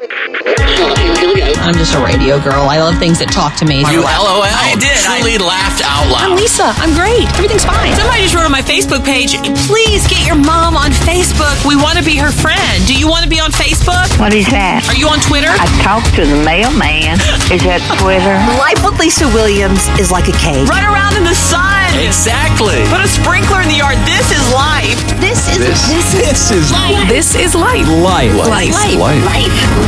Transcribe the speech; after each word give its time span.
I'm 0.00 1.74
just 1.74 1.90
a 1.90 1.98
radio 1.98 2.38
girl. 2.38 2.70
I 2.70 2.78
love 2.78 3.02
things 3.02 3.18
that 3.18 3.34
talk 3.34 3.58
to 3.58 3.66
me. 3.66 3.82
You 3.90 4.06
LOL. 4.06 4.46
I 4.46 4.78
did. 4.78 4.94
I- 4.94 5.18
Truly 5.18 5.42
laughed 5.42 5.82
out 5.82 6.06
loud. 6.06 6.30
I'm. 6.30 6.38
Lisa. 6.38 6.70
I'm 6.78 6.94
great. 6.94 7.26
Everything's 7.34 7.66
fine. 7.66 7.90
Somebody 7.98 8.22
just 8.22 8.38
wrote 8.38 8.46
on 8.46 8.54
my 8.54 8.62
Facebook 8.62 9.02
page, 9.02 9.34
please 9.66 10.06
get 10.06 10.22
your 10.22 10.38
mom 10.38 10.78
on 10.78 10.94
Facebook. 11.02 11.50
We 11.66 11.74
want 11.74 11.98
to 11.98 12.04
be 12.06 12.14
her 12.14 12.30
friend. 12.30 12.78
Do 12.86 12.94
you 12.94 13.10
want 13.10 13.26
to 13.26 13.30
be 13.30 13.42
on 13.42 13.50
Facebook? 13.50 14.06
What 14.22 14.30
is 14.38 14.46
that? 14.54 14.86
Are 14.86 14.94
you 14.94 15.10
on 15.10 15.18
Twitter? 15.18 15.50
I 15.50 15.66
talked 15.82 16.14
to 16.14 16.22
the 16.22 16.38
mailman. 16.46 17.18
Is 17.50 17.66
that 17.66 17.82
Twitter? 17.98 18.38
Life 18.62 18.78
with 18.86 19.02
Lisa 19.02 19.26
Williams 19.34 19.82
is 19.98 20.14
like 20.14 20.30
a 20.30 20.36
cake. 20.38 20.70
Run 20.70 20.86
around 20.86 21.18
in 21.18 21.26
the 21.26 21.34
sun. 21.34 21.90
Exactly. 21.98 22.86
Put 22.86 23.02
a 23.02 23.10
sprinkler 23.10 23.66
in 23.66 23.68
the 23.74 23.82
yard. 23.82 23.98
This 24.06 24.30
is 24.30 24.42
life. 24.54 24.94
This 25.18 25.42
is 25.50 25.58
This, 25.58 25.82
this 26.14 26.42
is 26.54 26.70
life. 26.70 27.02
This 27.10 27.34
is 27.34 27.58
life. 27.58 27.82
life. 27.98 28.30
Life. 28.46 28.70
Life. 28.78 29.26
Life. 29.26 29.87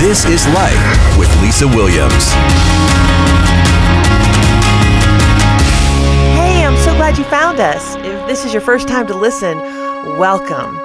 This 0.00 0.24
is 0.24 0.46
Life 0.48 1.18
with 1.18 1.28
Lisa 1.42 1.66
Williams. 1.66 2.32
Hey, 6.36 6.64
I'm 6.64 6.76
so 6.78 6.94
glad 6.96 7.18
you 7.18 7.24
found 7.24 7.60
us. 7.60 7.96
If 7.96 8.26
this 8.26 8.44
is 8.44 8.52
your 8.52 8.62
first 8.62 8.88
time 8.88 9.06
to 9.08 9.14
listen, 9.14 9.58
welcome. 10.18 10.78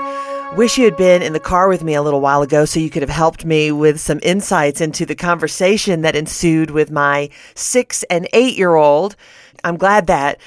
Wish 0.56 0.78
you 0.78 0.84
had 0.84 0.98
been 0.98 1.22
in 1.22 1.32
the 1.32 1.40
car 1.40 1.70
with 1.70 1.82
me 1.82 1.94
a 1.94 2.02
little 2.02 2.20
while 2.20 2.42
ago 2.42 2.66
so 2.66 2.80
you 2.80 2.90
could 2.90 3.04
have 3.04 3.10
helped 3.10 3.46
me 3.46 3.72
with 3.72 4.02
some 4.02 4.20
insights 4.22 4.82
into 4.82 5.06
the 5.06 5.16
conversation 5.16 6.02
that 6.02 6.16
ensued 6.16 6.72
with 6.72 6.92
my 6.92 7.30
six 7.56 8.04
and 8.10 8.28
eight 8.34 8.58
year 8.58 8.76
old. 8.76 9.16
I'm 9.64 9.78
glad 9.78 10.08
that 10.08 10.42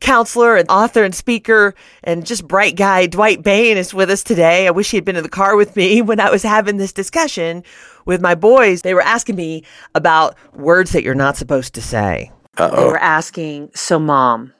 counselor 0.00 0.56
and 0.56 0.68
author 0.68 1.04
and 1.04 1.14
speaker 1.14 1.74
and 2.02 2.26
just 2.26 2.48
bright 2.48 2.76
guy 2.76 3.06
Dwight 3.06 3.42
Bain 3.42 3.76
is 3.76 3.94
with 3.94 4.10
us 4.10 4.22
today. 4.22 4.66
I 4.66 4.70
wish 4.70 4.90
he 4.90 4.96
had 4.96 5.04
been 5.04 5.16
in 5.16 5.22
the 5.22 5.28
car 5.28 5.56
with 5.56 5.76
me 5.76 6.02
when 6.02 6.20
I 6.20 6.30
was 6.30 6.42
having 6.42 6.78
this 6.78 6.92
discussion 6.92 7.62
with 8.06 8.20
my 8.20 8.34
boys. 8.34 8.82
They 8.82 8.94
were 8.94 9.02
asking 9.02 9.36
me 9.36 9.64
about 9.94 10.36
words 10.54 10.92
that 10.92 11.02
you're 11.02 11.14
not 11.14 11.36
supposed 11.36 11.74
to 11.74 11.82
say. 11.82 12.32
oh 12.58 12.70
They 12.74 12.84
were 12.84 12.98
asking, 12.98 13.70
so 13.74 13.98
mom, 13.98 14.52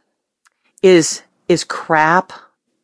is 0.82 1.22
is 1.48 1.64
crap 1.64 2.32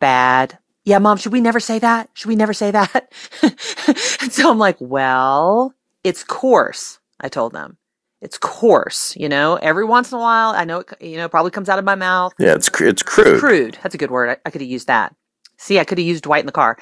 bad? 0.00 0.58
Yeah, 0.84 0.98
mom, 0.98 1.19
should 1.19 1.33
we 1.33 1.41
never 1.41 1.61
say 1.61 1.78
that? 1.80 2.11
Should 2.14 2.28
we 2.28 2.36
never 2.36 2.52
say 2.52 2.70
that? 2.70 3.12
and 3.42 4.33
so 4.33 4.50
I'm 4.50 4.58
like, 4.58 4.77
well, 4.80 5.75
it's 6.05 6.23
coarse. 6.23 7.00
I 7.20 7.28
told 7.28 7.52
them. 7.52 7.78
It's 8.27 8.38
coarse, 8.38 9.14
you 9.16 9.28
know. 9.28 9.55
Every 9.55 9.84
once 9.84 10.10
in 10.10 10.19
a 10.19 10.20
while, 10.20 10.50
I 10.50 10.64
know 10.64 10.80
it, 10.80 10.88
you 11.00 11.16
know, 11.16 11.28
probably 11.28 11.52
comes 11.52 11.69
out 11.69 11.78
of 11.78 11.84
my 11.84 11.94
mouth. 11.94 12.33
Yeah, 12.41 12.55
it's 12.55 12.68
it's 12.80 13.05
crude. 13.05 13.38
Crude. 13.38 13.78
That's 13.84 13.94
a 13.94 13.98
good 13.98 14.10
word. 14.10 14.30
I, 14.30 14.36
I 14.44 14.50
could 14.50 14.62
have 14.62 14.68
used 14.68 14.88
that. 14.88 15.14
See, 15.58 15.78
I 15.78 15.84
could 15.84 15.98
have 15.98 16.06
used 16.06 16.24
Dwight 16.24 16.41
in 16.41 16.46
the 16.46 16.52
car. 16.52 16.77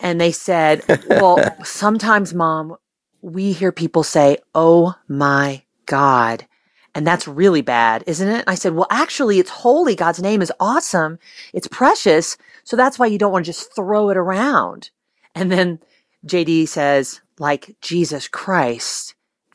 And 0.00 0.20
they 0.20 0.32
said, 0.32 0.82
well, 1.08 1.38
sometimes, 1.64 2.34
mom, 2.34 2.76
we 3.22 3.52
hear 3.52 3.70
people 3.70 4.02
say, 4.02 4.38
oh 4.52 4.96
my 5.06 5.62
God. 5.86 6.44
And 6.92 7.06
that's 7.06 7.28
really 7.28 7.62
bad, 7.62 8.02
isn't 8.08 8.28
it? 8.28 8.42
I 8.48 8.56
said, 8.56 8.74
well, 8.74 8.88
actually, 8.90 9.38
it's 9.38 9.50
holy. 9.50 9.94
God's 9.94 10.20
name 10.20 10.42
is 10.42 10.52
awesome. 10.58 11.20
It's 11.52 11.68
precious. 11.68 12.36
So 12.64 12.76
that's 12.76 12.98
why 12.98 13.06
you 13.06 13.18
don't 13.18 13.30
want 13.30 13.44
to 13.44 13.52
just 13.52 13.72
throw 13.76 14.10
it 14.10 14.16
around. 14.16 14.90
And 15.36 15.52
then 15.52 15.78
JD 16.26 16.66
says, 16.66 17.20
like 17.38 17.76
Jesus 17.80 18.26
Christ, 18.26 19.14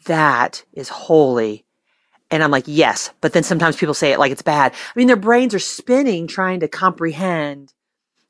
that 0.10 0.66
is 0.74 0.90
holy. 0.90 1.66
And 2.32 2.44
I'm 2.44 2.52
like, 2.52 2.66
yes. 2.68 3.12
But 3.22 3.34
then 3.34 3.44
sometimes 3.44 3.78
people 3.78 3.94
say 3.94 4.12
it 4.12 4.20
like 4.20 4.32
it's 4.32 4.42
bad. 4.42 4.74
I 4.74 5.00
mean, 5.00 5.08
their 5.08 5.16
brains 5.16 5.54
are 5.54 5.60
spinning 5.60 6.28
trying 6.28 6.60
to 6.60 6.68
comprehend, 6.68 7.74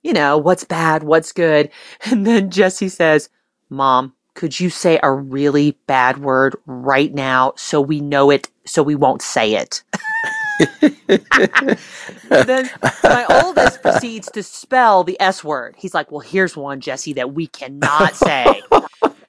you 0.03 0.13
know, 0.13 0.37
what's 0.37 0.65
bad, 0.65 1.03
what's 1.03 1.31
good. 1.31 1.71
And 2.11 2.27
then 2.27 2.51
Jesse 2.51 2.89
says, 2.89 3.29
Mom, 3.69 4.13
could 4.35 4.59
you 4.59 4.69
say 4.69 4.99
a 5.01 5.11
really 5.11 5.77
bad 5.87 6.17
word 6.19 6.55
right 6.65 7.13
now 7.13 7.53
so 7.55 7.81
we 7.81 8.01
know 8.01 8.29
it, 8.29 8.49
so 8.65 8.83
we 8.83 8.95
won't 8.95 9.21
say 9.21 9.55
it? 9.55 9.83
then 12.29 12.69
my 13.03 13.25
oldest 13.43 13.81
proceeds 13.83 14.29
to 14.31 14.43
spell 14.43 15.05
the 15.05 15.19
S 15.21 15.43
word. 15.43 15.75
He's 15.77 15.93
like, 15.93 16.11
Well, 16.11 16.19
here's 16.19 16.57
one, 16.57 16.81
Jesse, 16.81 17.13
that 17.13 17.33
we 17.33 17.47
cannot 17.47 18.15
say. 18.15 18.61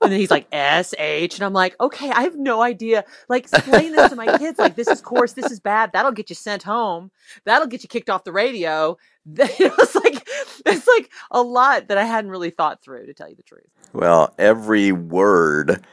And 0.03 0.11
then 0.11 0.19
he's 0.19 0.31
like, 0.31 0.47
S 0.51 0.95
H. 0.99 1.35
And 1.35 1.45
I'm 1.45 1.53
like, 1.53 1.77
Okay, 1.81 2.11
I 2.11 2.23
have 2.23 2.37
no 2.37 2.63
idea. 2.63 3.05
Like, 3.29 3.45
explain 3.53 3.93
this 3.93 4.11
to 4.11 4.17
my 4.17 4.39
kids. 4.39 4.59
Like, 4.59 4.77
this 4.77 4.89
is 4.89 5.01
coarse, 5.01 5.35
this 5.35 5.51
is 5.51 5.61
bad. 5.61 5.93
That'll 5.93 6.13
get 6.13 6.31
you 6.31 6.37
sent 6.37 6.63
home. 6.63 7.11
That'll 7.45 7.69
get 7.69 7.83
you 7.83 7.89
kicked 7.89 8.11
off 8.11 8.25
the 8.25 8.33
radio. 8.33 8.97
It 9.37 9.77
was 9.77 9.95
like, 9.95 10.27
it's 10.67 10.89
like 10.89 11.11
a 11.31 11.43
lot 11.43 11.89
that 11.89 11.99
I 11.99 12.05
hadn't 12.05 12.31
really 12.31 12.51
thought 12.51 12.83
through, 12.83 13.07
to 13.07 13.15
tell 13.15 13.29
you 13.29 13.37
the 13.37 13.43
truth. 13.43 13.69
Well, 13.93 14.35
every 14.39 14.93
word 14.93 15.85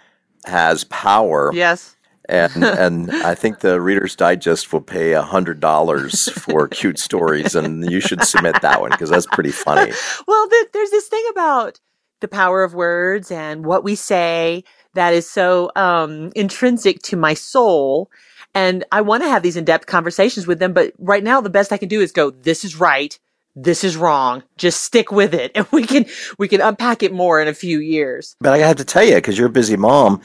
has 0.46 0.86
power. 0.86 1.52
Yes. 1.54 1.96
And 2.30 2.52
and 2.64 3.12
I 3.12 3.36
think 3.36 3.60
the 3.60 3.80
Reader's 3.80 4.16
Digest 4.16 4.72
will 4.74 4.82
pay 4.82 5.14
a 5.14 5.22
hundred 5.22 5.60
dollars 5.60 6.30
for 6.32 6.68
cute 6.68 7.00
stories, 7.00 7.56
and 7.56 7.90
you 7.90 8.02
should 8.02 8.24
submit 8.24 8.62
that 8.62 8.82
one 8.82 8.92
because 8.92 9.10
that's 9.10 9.28
pretty 9.28 9.52
funny. 9.52 9.92
well, 10.28 10.50
th- 10.50 10.68
there's 10.74 10.92
this 10.92 11.08
thing 11.08 11.24
about 11.32 11.80
the 12.20 12.28
power 12.28 12.64
of 12.64 12.74
words 12.74 13.32
and 13.32 13.66
what 13.66 13.84
we 13.84 13.96
say 13.96 14.64
that 14.94 15.14
is 15.14 15.30
so 15.30 15.72
um, 15.76 16.32
intrinsic 16.36 17.02
to 17.04 17.16
my 17.16 17.34
soul. 17.34 18.10
And 18.56 18.84
I 18.92 19.02
want 19.02 19.24
to 19.24 19.30
have 19.30 19.44
these 19.44 19.56
in-depth 19.56 19.86
conversations 19.86 20.48
with 20.48 20.60
them, 20.60 20.74
but 20.74 20.94
right 20.98 21.24
now 21.24 21.42
the 21.42 21.50
best 21.50 21.72
I 21.72 21.78
can 21.78 21.90
do 21.90 22.02
is 22.02 22.12
go, 22.12 22.32
this 22.32 22.66
is 22.66 22.80
right. 22.80 23.18
This 23.56 23.84
is 23.84 23.98
wrong. 23.98 24.44
Just 24.58 24.82
stick 24.82 25.12
with 25.12 25.34
it. 25.34 25.52
And 25.56 25.68
we 25.72 25.86
can, 25.86 26.06
we 26.38 26.48
can 26.48 26.62
unpack 26.62 27.04
it 27.04 27.14
more 27.14 27.42
in 27.42 27.48
a 27.48 27.54
few 27.54 27.80
years. 27.80 28.36
But 28.40 28.54
I 28.54 28.60
have 28.60 28.78
to 28.78 28.86
tell 28.86 29.04
you, 29.04 29.16
because 29.16 29.38
you're 29.38 29.48
a 29.48 29.52
busy 29.52 29.78
mom, 29.78 30.22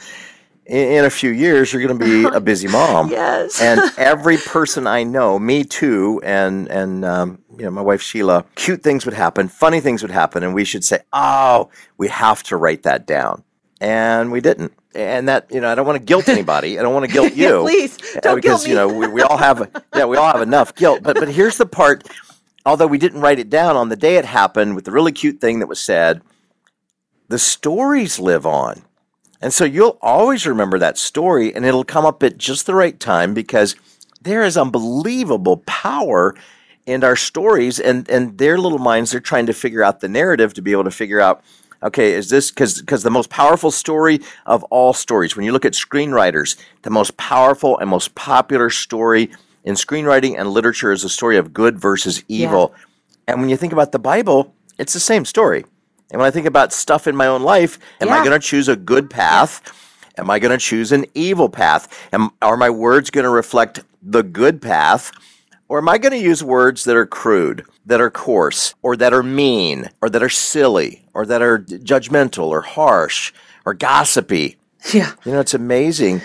in, 0.72 0.92
in 0.98 1.04
a 1.04 1.10
few 1.10 1.30
years 1.30 1.72
you're 1.72 1.86
going 1.86 1.98
to 1.98 2.04
be 2.04 2.24
a 2.24 2.40
busy 2.52 2.66
mom. 2.66 3.10
Yes. 3.10 3.60
and 3.60 3.80
every 3.98 4.38
person 4.38 4.86
I 4.86 5.04
know, 5.04 5.38
me 5.38 5.62
too, 5.64 6.20
and 6.24 6.68
and 6.68 7.04
um, 7.04 7.38
you 7.56 7.64
know 7.64 7.70
my 7.70 7.82
wife 7.82 8.02
Sheila, 8.02 8.44
cute 8.56 8.82
things 8.82 9.04
would 9.04 9.14
happen, 9.14 9.48
funny 9.48 9.80
things 9.80 10.02
would 10.02 10.10
happen, 10.10 10.42
and 10.42 10.54
we 10.54 10.64
should 10.64 10.84
say, 10.84 11.00
"Oh, 11.12 11.70
we 11.98 12.08
have 12.08 12.42
to 12.44 12.56
write 12.56 12.82
that 12.84 13.06
down," 13.06 13.44
and 13.80 14.32
we 14.32 14.40
didn't. 14.40 14.72
And 14.94 15.28
that 15.28 15.46
you 15.50 15.60
know, 15.60 15.70
I 15.70 15.74
don't 15.74 15.86
want 15.86 15.98
to 15.98 16.04
guilt 16.04 16.28
anybody. 16.28 16.78
I 16.78 16.82
don't 16.82 16.92
want 16.94 17.06
to 17.06 17.12
guilt 17.18 17.34
Yeah, 17.34 17.48
you, 17.48 17.60
please, 17.60 17.98
uh, 18.16 18.20
don't 18.20 18.36
because 18.36 18.64
guilt 18.64 18.68
you 18.68 18.74
know 18.74 18.88
we, 18.88 19.06
we 19.06 19.22
all 19.22 19.36
have 19.36 19.70
yeah 19.94 20.06
we 20.06 20.16
all 20.16 20.32
have 20.32 20.42
enough 20.42 20.74
guilt. 20.74 21.02
But 21.02 21.16
but 21.18 21.28
here's 21.28 21.58
the 21.58 21.66
part. 21.66 22.08
Although 22.64 22.86
we 22.86 22.98
didn't 22.98 23.20
write 23.20 23.40
it 23.40 23.50
down 23.50 23.74
on 23.74 23.88
the 23.88 23.96
day 23.96 24.16
it 24.16 24.24
happened 24.24 24.76
with 24.76 24.84
the 24.84 24.92
really 24.92 25.10
cute 25.10 25.40
thing 25.40 25.58
that 25.58 25.66
was 25.66 25.80
said, 25.80 26.22
the 27.28 27.38
stories 27.38 28.20
live 28.20 28.46
on. 28.46 28.82
And 29.42 29.52
so 29.52 29.64
you'll 29.64 29.98
always 30.00 30.46
remember 30.46 30.78
that 30.78 30.96
story 30.96 31.52
and 31.52 31.66
it'll 31.66 31.84
come 31.84 32.06
up 32.06 32.22
at 32.22 32.38
just 32.38 32.64
the 32.64 32.76
right 32.76 32.98
time 32.98 33.34
because 33.34 33.74
there 34.22 34.44
is 34.44 34.56
unbelievable 34.56 35.58
power 35.66 36.34
in 36.86 37.02
our 37.02 37.16
stories 37.16 37.80
and, 37.80 38.08
and 38.08 38.38
their 38.38 38.56
little 38.56 38.78
minds, 38.78 39.10
they're 39.10 39.20
trying 39.20 39.46
to 39.46 39.52
figure 39.52 39.82
out 39.82 40.00
the 40.00 40.08
narrative 40.08 40.54
to 40.54 40.62
be 40.62 40.70
able 40.70 40.84
to 40.84 40.90
figure 40.92 41.20
out, 41.20 41.42
okay, 41.82 42.12
is 42.12 42.30
this 42.30 42.50
because 42.50 42.80
because 42.80 43.02
the 43.02 43.10
most 43.10 43.30
powerful 43.30 43.70
story 43.70 44.20
of 44.46 44.62
all 44.64 44.92
stories, 44.92 45.36
when 45.36 45.44
you 45.44 45.52
look 45.52 45.64
at 45.64 45.72
screenwriters, 45.72 46.56
the 46.82 46.90
most 46.90 47.16
powerful 47.16 47.78
and 47.78 47.90
most 47.90 48.14
popular 48.14 48.70
story 48.70 49.30
in 49.64 49.74
screenwriting 49.74 50.38
and 50.38 50.50
literature 50.50 50.92
is 50.92 51.02
the 51.02 51.08
story 51.08 51.36
of 51.36 51.52
good 51.52 51.78
versus 51.78 52.22
evil. 52.28 52.74
And 53.26 53.40
when 53.40 53.48
you 53.48 53.56
think 53.56 53.72
about 53.72 53.92
the 53.92 53.98
Bible, 53.98 54.54
it's 54.78 54.92
the 54.92 55.00
same 55.00 55.24
story. 55.24 55.64
And 56.12 56.20
when 56.20 56.28
I 56.28 56.30
think 56.30 56.46
about 56.46 56.74
stuff 56.74 57.08
in 57.08 57.16
my 57.16 57.26
own 57.26 57.42
life, 57.42 57.78
am 58.00 58.10
I 58.10 58.18
going 58.18 58.38
to 58.38 58.46
choose 58.46 58.68
a 58.68 58.76
good 58.76 59.08
path? 59.08 59.62
Am 60.18 60.30
I 60.30 60.38
going 60.38 60.52
to 60.52 60.62
choose 60.62 60.92
an 60.92 61.06
evil 61.14 61.48
path? 61.48 61.88
Am, 62.12 62.30
are 62.42 62.58
my 62.58 62.68
words 62.68 63.10
going 63.10 63.24
to 63.24 63.30
reflect 63.30 63.82
the 64.02 64.22
good 64.22 64.60
path? 64.60 65.10
Or 65.68 65.78
am 65.78 65.88
I 65.88 65.96
going 65.96 66.12
to 66.12 66.18
use 66.18 66.44
words 66.44 66.84
that 66.84 66.96
are 66.96 67.06
crude, 67.06 67.64
that 67.86 67.98
are 67.98 68.10
coarse, 68.10 68.74
or 68.82 68.94
that 68.96 69.14
are 69.14 69.22
mean, 69.22 69.88
or 70.02 70.10
that 70.10 70.22
are 70.22 70.28
silly, 70.28 71.06
or 71.14 71.24
that 71.24 71.40
are 71.40 71.60
judgmental, 71.60 72.48
or 72.48 72.60
harsh, 72.60 73.32
or 73.64 73.72
gossipy? 73.72 74.58
Yeah. 74.92 75.12
You 75.24 75.32
know, 75.32 75.40
it's 75.40 75.54
amazing. 75.54 76.20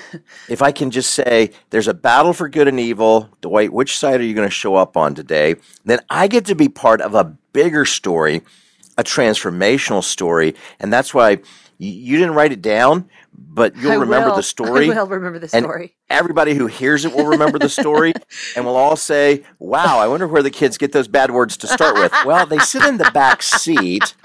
if 0.49 0.61
I 0.61 0.73
can 0.73 0.91
just 0.91 1.13
say, 1.13 1.51
there's 1.69 1.87
a 1.87 1.93
battle 1.93 2.33
for 2.33 2.49
good 2.49 2.67
and 2.67 2.79
evil, 2.79 3.29
Dwight, 3.39 3.71
which 3.71 3.97
side 3.97 4.19
are 4.19 4.25
you 4.25 4.33
going 4.33 4.47
to 4.47 4.53
show 4.53 4.75
up 4.75 4.97
on 4.97 5.15
today? 5.15 5.55
Then 5.85 5.99
I 6.09 6.27
get 6.27 6.43
to 6.45 6.55
be 6.55 6.67
part 6.67 6.99
of 6.99 7.15
a 7.15 7.37
bigger 7.53 7.85
story, 7.85 8.41
a 8.97 9.03
transformational 9.03 10.03
story. 10.03 10.55
And 10.79 10.91
that's 10.91 11.13
why 11.13 11.39
you 11.77 12.17
didn't 12.17 12.33
write 12.33 12.51
it 12.51 12.61
down, 12.61 13.07
but 13.33 13.75
you'll 13.77 13.91
I 13.91 13.95
remember 13.95 14.29
will. 14.29 14.35
the 14.37 14.43
story. 14.43 14.91
I 14.91 15.03
will 15.03 15.09
remember 15.09 15.37
the 15.39 15.49
And 15.55 15.63
story. 15.65 15.95
everybody 16.09 16.55
who 16.55 16.65
hears 16.67 17.05
it 17.05 17.13
will 17.13 17.27
remember 17.27 17.59
the 17.59 17.69
story 17.69 18.13
and 18.55 18.65
we'll 18.65 18.75
all 18.75 18.95
say, 18.95 19.43
Wow, 19.59 19.99
I 19.99 20.07
wonder 20.07 20.27
where 20.27 20.41
the 20.41 20.49
kids 20.49 20.77
get 20.77 20.91
those 20.91 21.07
bad 21.07 21.31
words 21.31 21.55
to 21.57 21.67
start 21.67 21.95
with. 21.95 22.11
Well, 22.25 22.45
they 22.47 22.57
sit 22.59 22.83
in 22.83 22.97
the 22.97 23.11
back 23.13 23.43
seat 23.43 24.15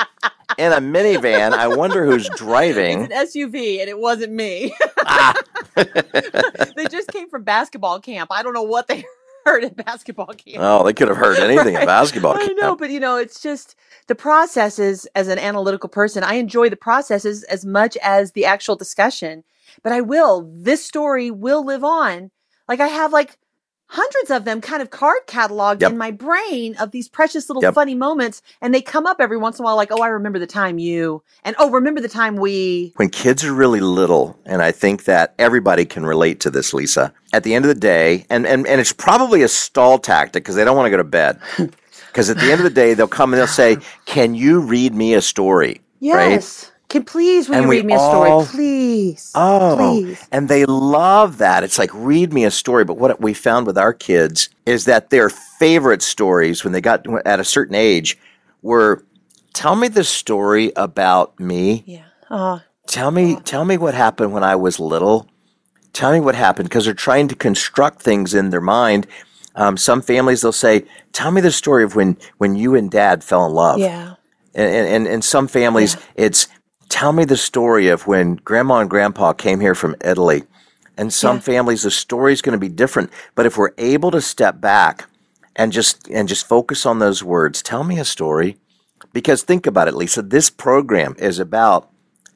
in 0.56 0.72
a 0.72 0.80
minivan. 0.80 1.52
I 1.52 1.68
wonder 1.68 2.06
who's 2.06 2.28
driving. 2.30 3.08
It's 3.10 3.34
an 3.36 3.50
SUV, 3.50 3.80
and 3.80 3.88
it 3.90 3.98
wasn't 3.98 4.32
me. 4.32 4.74
Ah. 5.04 5.34
they 5.74 6.86
just 6.90 7.08
came 7.10 7.28
from 7.28 7.42
basketball 7.44 8.00
camp. 8.00 8.30
I 8.32 8.42
don't 8.42 8.54
know 8.54 8.62
what 8.62 8.86
they 8.88 9.04
heard 9.46 9.64
at 9.64 9.76
basketball 9.76 10.26
camp. 10.26 10.58
Oh, 10.60 10.84
they 10.84 10.92
could 10.92 11.08
have 11.08 11.16
heard 11.16 11.38
anything 11.38 11.74
Right. 11.74 11.82
at 11.82 11.86
basketball. 11.86 12.34
I 12.38 12.46
know, 12.60 12.76
but 12.76 12.90
you 12.90 13.00
know, 13.00 13.16
it's 13.16 13.40
just 13.40 13.74
the 14.08 14.14
processes 14.14 15.06
as 15.14 15.28
an 15.28 15.38
analytical 15.38 15.88
person. 15.88 16.24
I 16.24 16.34
enjoy 16.34 16.68
the 16.68 16.76
processes 16.76 17.42
as 17.44 17.64
much 17.64 17.96
as 18.02 18.32
the 18.32 18.44
actual 18.44 18.76
discussion, 18.76 19.44
but 19.82 19.92
I 19.92 20.00
will, 20.00 20.50
this 20.54 20.84
story 20.84 21.30
will 21.30 21.64
live 21.64 21.84
on. 21.84 22.30
Like 22.68 22.80
I 22.80 22.88
have 22.88 23.12
like 23.12 23.38
hundreds 23.92 24.30
of 24.30 24.46
them 24.46 24.60
kind 24.62 24.80
of 24.80 24.88
card 24.88 25.18
cataloged 25.26 25.82
Yep. 25.82 25.92
in 25.92 25.98
my 25.98 26.10
brain 26.10 26.74
of 26.80 26.92
these 26.92 27.08
precious 27.08 27.50
little 27.50 27.62
Yep. 27.62 27.74
funny 27.74 27.94
moments. 27.94 28.40
And 28.62 28.74
they 28.74 28.80
come 28.80 29.04
up 29.04 29.18
every 29.20 29.36
once 29.36 29.58
in 29.58 29.62
a 29.62 29.66
while, 29.66 29.76
like, 29.76 29.92
oh, 29.92 30.00
I 30.02 30.08
remember 30.08 30.38
the 30.38 30.46
time 30.46 30.78
you, 30.78 31.22
and 31.44 31.54
oh, 31.58 31.70
remember 31.70 32.00
the 32.00 32.08
time 32.08 32.36
we. 32.36 32.94
when 32.96 33.10
kids 33.10 33.44
are 33.44 33.52
really 33.52 33.80
little, 33.80 34.38
and 34.46 34.62
I 34.62 34.72
think 34.72 35.04
that 35.04 35.34
everybody 35.38 35.84
can 35.84 36.06
relate 36.06 36.40
to 36.40 36.50
this, 36.50 36.72
Lisa. 36.72 37.12
At 37.34 37.42
the 37.44 37.54
end 37.54 37.66
of 37.66 37.68
the 37.68 37.74
day, 37.80 38.24
and 38.30 38.46
and, 38.46 38.66
and 38.66 38.80
it's 38.80 38.92
probably 38.92 39.42
a 39.42 39.48
stall 39.48 39.98
tactic 39.98 40.42
because 40.44 40.54
they 40.56 40.64
don't 40.64 40.76
want 40.76 40.86
to 40.86 40.90
go 40.90 40.96
to 40.96 41.04
bed. 41.04 41.38
Because 42.08 42.28
at 42.28 42.36
the 42.36 42.52
end 42.52 42.60
of 42.60 42.64
the 42.64 42.68
day, 42.68 42.92
they'll 42.92 43.08
come 43.08 43.32
and 43.32 43.40
they'll 43.40 43.46
say, 43.46 43.78
"Can 44.04 44.34
you 44.34 44.60
read 44.60 44.94
me 44.94 45.14
a 45.14 45.22
story?" 45.22 45.80
Right? 46.02 46.71
Can 46.92 47.04
please 47.04 47.48
will 47.48 47.56
And 47.56 47.64
you 47.64 47.70
read 47.70 47.86
me 47.86 47.94
a 47.94 47.98
story? 47.98 48.44
Please. 48.44 49.32
Oh, 49.34 49.76
Please. 49.78 50.28
and 50.30 50.50
they 50.50 50.66
love 50.66 51.38
that. 51.38 51.64
It's 51.64 51.78
like 51.78 51.90
read 51.94 52.34
me 52.34 52.44
a 52.44 52.50
story. 52.50 52.84
But 52.84 52.98
what 52.98 53.18
we 53.18 53.32
found 53.32 53.66
with 53.66 53.78
our 53.78 53.94
kids 53.94 54.50
is 54.66 54.84
that 54.84 55.08
their 55.08 55.30
favorite 55.30 56.02
stories 56.02 56.64
when 56.64 56.74
they 56.74 56.82
got 56.82 57.06
at 57.26 57.40
a 57.40 57.44
certain 57.44 57.74
age 57.74 58.18
were, 58.60 59.06
"Tell 59.54 59.74
me 59.74 59.88
the 59.88 60.04
story 60.04 60.70
about 60.76 61.40
me." 61.40 61.82
Yeah. 61.86 62.02
Oh, 62.30 62.60
Tell 62.86 63.10
me, 63.10 63.36
tell 63.36 63.64
me 63.64 63.78
what 63.78 63.94
happened 63.94 64.34
when 64.34 64.44
I 64.44 64.56
was 64.56 64.78
little. 64.78 65.26
Tell 65.94 66.12
me 66.12 66.20
what 66.20 66.34
happened 66.34 66.68
because 66.68 66.84
they're 66.84 66.92
trying 66.92 67.26
to 67.28 67.34
construct 67.34 68.02
things 68.02 68.34
in 68.34 68.50
their 68.50 68.60
mind. 68.60 69.06
Um, 69.54 69.78
some 69.78 70.02
families 70.02 70.42
they'll 70.42 70.52
say, 70.52 70.84
"Tell 71.12 71.30
me 71.30 71.40
the 71.40 71.52
story 71.52 71.84
of 71.84 71.96
when 71.96 72.18
when 72.36 72.54
you 72.54 72.74
and 72.74 72.90
Dad 72.90 73.24
fell 73.24 73.46
in 73.46 73.52
love." 73.54 73.78
yeah. 73.78 74.16
And 74.54 74.86
and, 74.86 75.06
and 75.06 75.24
some 75.24 75.48
families, 75.48 75.96
it's 76.16 76.48
tell 76.92 77.12
me 77.12 77.24
the 77.24 77.38
story 77.38 77.88
of 77.88 78.06
when 78.06 78.36
Grandma 78.44 78.80
and 78.80 78.90
Grandpa 78.90 79.32
came 79.32 79.60
here 79.60 79.74
from 79.74 79.96
Italy. 80.04 80.44
And 80.98 81.10
some 81.12 81.36
Yeah. 81.36 81.40
families, 81.42 81.82
the 81.84 81.90
story 81.90 82.34
is 82.34 82.42
going 82.42 82.52
to 82.52 82.58
be 82.58 82.68
different. 82.68 83.10
But 83.34 83.46
if 83.46 83.56
we're 83.56 83.70
able 83.78 84.10
to 84.10 84.20
step 84.20 84.60
back 84.60 85.06
and 85.56 85.72
just 85.72 86.06
and 86.08 86.28
just 86.28 86.46
focus 86.46 86.84
on 86.84 86.98
those 86.98 87.24
words, 87.24 87.62
tell 87.62 87.82
me 87.82 87.98
a 87.98 88.04
story. 88.04 88.58
Because 89.14 89.42
think 89.42 89.66
about 89.66 89.88
it, 89.88 89.94
Lisa. 89.94 90.20
This 90.20 90.50
program 90.50 91.16
is 91.18 91.38
about 91.38 91.88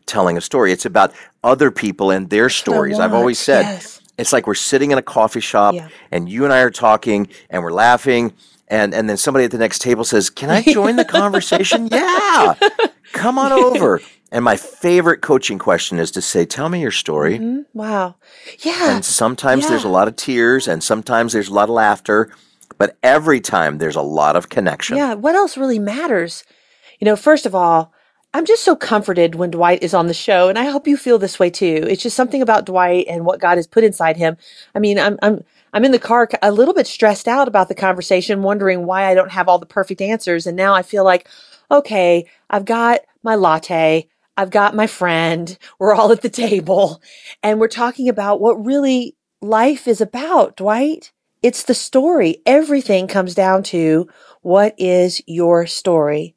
telling 0.07 0.39
a 0.39 0.41
story. 0.41 0.73
It's 0.73 0.87
about 0.87 1.13
other 1.45 1.71
people 1.71 2.11
and 2.11 2.31
their 2.31 2.49
stories. 2.49 2.99
I've 2.99 3.13
always 3.15 3.39
said 3.39 3.63
yes. 3.67 4.01
it's 4.17 4.33
like 4.33 4.47
we're 4.47 4.55
sitting 4.55 4.91
in 4.91 4.97
a 4.97 5.03
coffee 5.03 5.41
shop 5.41 5.75
Yeah. 5.75 5.89
and 6.11 6.29
you 6.31 6.45
and 6.45 6.53
I 6.53 6.61
are 6.61 6.71
talking 6.71 7.29
and 7.51 7.63
we're 7.63 7.73
laughing 7.73 8.33
and 8.69 8.95
and 8.95 9.09
then 9.09 9.17
somebody 9.19 9.45
at 9.45 9.51
the 9.51 9.59
next 9.59 9.81
table 9.81 10.03
says, 10.05 10.31
"Can 10.31 10.49
I 10.51 10.63
join 10.63 10.97
the 10.97 11.05
conversation?" 11.05 11.89
yeah. 11.93 12.55
Come 13.13 13.39
on 13.39 13.53
over. 13.53 14.01
And 14.33 14.45
my 14.45 14.57
favorite 14.57 15.21
coaching 15.23 15.59
question 15.59 15.99
is 15.99 16.11
to 16.13 16.21
say, 16.23 16.45
"Tell 16.45 16.69
me 16.69 16.81
your 16.81 16.91
story." 16.91 17.39
Mm, 17.39 17.65
Wow. 17.73 18.17
Yeah. 18.61 18.97
And 18.97 19.05
sometimes 19.05 19.69
there's 19.69 19.85
a 19.85 19.89
lot 19.89 20.09
of 20.09 20.17
tears 20.17 20.67
and 20.67 20.83
sometimes 20.83 21.33
there's 21.33 21.49
a 21.49 21.55
lot 21.55 21.69
of 21.69 21.75
laughter, 21.75 22.31
but 22.79 22.97
every 23.03 23.41
time 23.41 23.79
there's 23.79 23.97
a 23.97 24.03
lot 24.03 24.37
of 24.37 24.49
connection. 24.49 24.97
Yeah, 24.97 25.15
what 25.15 25.35
else 25.35 25.57
really 25.57 25.79
matters? 25.79 26.45
You 26.99 27.05
know, 27.05 27.17
first 27.17 27.47
of 27.47 27.55
all, 27.55 27.93
I'm 28.35 28.45
just 28.45 28.65
so 28.65 28.77
comforted 28.77 29.35
when 29.37 29.51
Dwight 29.51 29.83
is 29.83 29.95
on 29.95 30.09
the 30.09 30.15
show, 30.15 30.49
and 30.49 30.59
I 30.59 30.65
hope 30.67 30.87
you 30.87 30.97
feel 30.97 31.19
this 31.19 31.39
way 31.39 31.49
too. 31.49 31.87
It's 31.89 32.03
just 32.03 32.17
something 32.17 32.43
about 32.43 32.67
Dwight 32.67 33.07
and 33.09 33.25
what 33.25 33.41
God 33.41 33.57
has 33.57 33.67
put 33.67 33.85
inside 33.85 34.17
him. 34.17 34.37
I 34.75 34.79
mean, 34.79 34.99
I'm 34.99 35.19
I'm 35.23 35.43
I'm 35.73 35.85
in 35.85 35.93
the 35.93 35.99
car 35.99 36.29
a 36.43 36.53
little 36.53 36.75
bit 36.75 36.87
stressed 36.87 37.29
out 37.29 37.49
about 37.49 37.69
the 37.69 37.75
conversation, 37.75 38.43
wondering 38.43 38.85
why 38.87 39.07
I 39.07 39.15
don't 39.15 39.31
have 39.33 39.49
all 39.49 39.59
the 39.59 39.67
perfect 39.67 40.01
answers, 40.03 40.47
and 40.47 40.57
now 40.57 40.75
I 40.75 40.83
feel 40.83 41.05
like, 41.05 41.29
okay, 41.71 42.27
I've 42.51 42.65
got 42.65 43.01
my 43.23 43.35
latte, 43.37 44.09
I've 44.37 44.51
got 44.51 44.75
my 44.75 44.87
friend, 44.87 45.57
we're 45.79 45.95
all 45.95 46.13
at 46.13 46.23
the 46.23 46.29
table, 46.29 47.01
and 47.43 47.59
we're 47.59 47.69
talking 47.69 48.09
about 48.09 48.41
what 48.41 48.65
really 48.65 49.17
life 49.41 49.89
is 49.89 50.01
about, 50.01 50.57
Dwight. 50.57 51.13
It's 51.43 51.63
the 51.63 51.75
story. 51.75 52.43
Everything 52.45 53.07
comes 53.07 53.35
down 53.35 53.63
to 53.65 54.09
what 54.43 54.75
is 54.79 55.23
your 55.27 55.67
story 55.67 56.35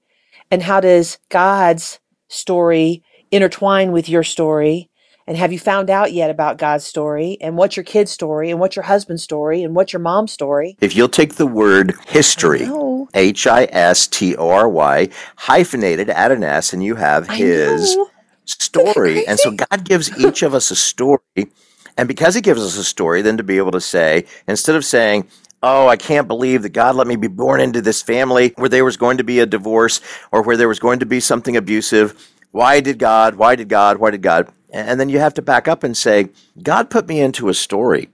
and 0.51 0.63
how 0.63 0.79
does 0.79 1.17
God's 1.29 1.99
story 2.27 3.03
intertwine 3.31 3.91
with 3.91 4.09
your 4.09 4.23
story? 4.23 4.89
And 5.27 5.37
have 5.37 5.51
you 5.51 5.59
found 5.59 5.89
out 5.89 6.11
yet 6.11 6.31
about 6.31 6.57
God's 6.57 6.85
story 6.85 7.37
and 7.39 7.55
what's 7.55 7.77
your 7.77 7.83
kid's 7.83 8.11
story 8.11 8.49
and 8.49 8.59
what's 8.59 8.75
your 8.75 8.83
husband's 8.83 9.23
story 9.23 9.63
and 9.63 9.75
what's 9.75 9.93
your 9.93 9.99
mom's 9.99 10.31
story? 10.31 10.75
If 10.81 10.95
you'll 10.95 11.07
take 11.07 11.35
the 11.35 11.45
word 11.45 11.93
history. 12.07 12.65
H 13.13 13.47
I 13.47 13.63
S 13.71 14.07
T 14.07 14.35
O 14.35 14.49
R 14.49 14.69
Y, 14.69 15.09
hyphenated, 15.35 16.09
add 16.09 16.31
an 16.31 16.43
S, 16.43 16.73
and 16.73 16.83
you 16.83 16.95
have 16.95 17.27
his 17.29 17.97
story. 18.45 19.25
And 19.27 19.39
so 19.39 19.51
God 19.51 19.83
gives 19.83 20.17
each 20.19 20.41
of 20.41 20.53
us 20.53 20.71
a 20.71 20.75
story. 20.75 21.51
And 21.97 22.07
because 22.07 22.35
He 22.35 22.41
gives 22.41 22.61
us 22.61 22.77
a 22.77 22.83
story, 22.83 23.21
then 23.21 23.37
to 23.37 23.43
be 23.43 23.57
able 23.57 23.71
to 23.71 23.81
say, 23.81 24.25
instead 24.47 24.75
of 24.75 24.85
saying, 24.85 25.27
Oh, 25.61 25.89
I 25.89 25.97
can't 25.97 26.29
believe 26.29 26.61
that 26.61 26.69
God 26.69 26.95
let 26.95 27.05
me 27.05 27.17
be 27.17 27.27
born 27.27 27.59
into 27.59 27.81
this 27.81 28.01
family 28.01 28.53
where 28.55 28.69
there 28.69 28.85
was 28.85 28.95
going 28.95 29.17
to 29.17 29.25
be 29.25 29.39
a 29.41 29.45
divorce 29.45 29.99
or 30.31 30.41
where 30.41 30.55
there 30.55 30.69
was 30.69 30.79
going 30.79 30.99
to 30.99 31.05
be 31.05 31.19
something 31.19 31.57
abusive. 31.57 32.31
Why 32.51 32.79
did 32.79 32.97
God? 32.97 33.35
Why 33.35 33.57
did 33.57 33.67
God? 33.67 33.97
Why 33.97 34.11
did 34.11 34.21
God? 34.21 34.47
And 34.69 34.97
then 34.97 35.09
you 35.09 35.19
have 35.19 35.33
to 35.33 35.41
back 35.41 35.67
up 35.67 35.83
and 35.83 35.97
say, 35.97 36.29
God 36.63 36.89
put 36.89 37.09
me 37.09 37.19
into 37.19 37.49
a 37.49 37.53
story. 37.53 38.07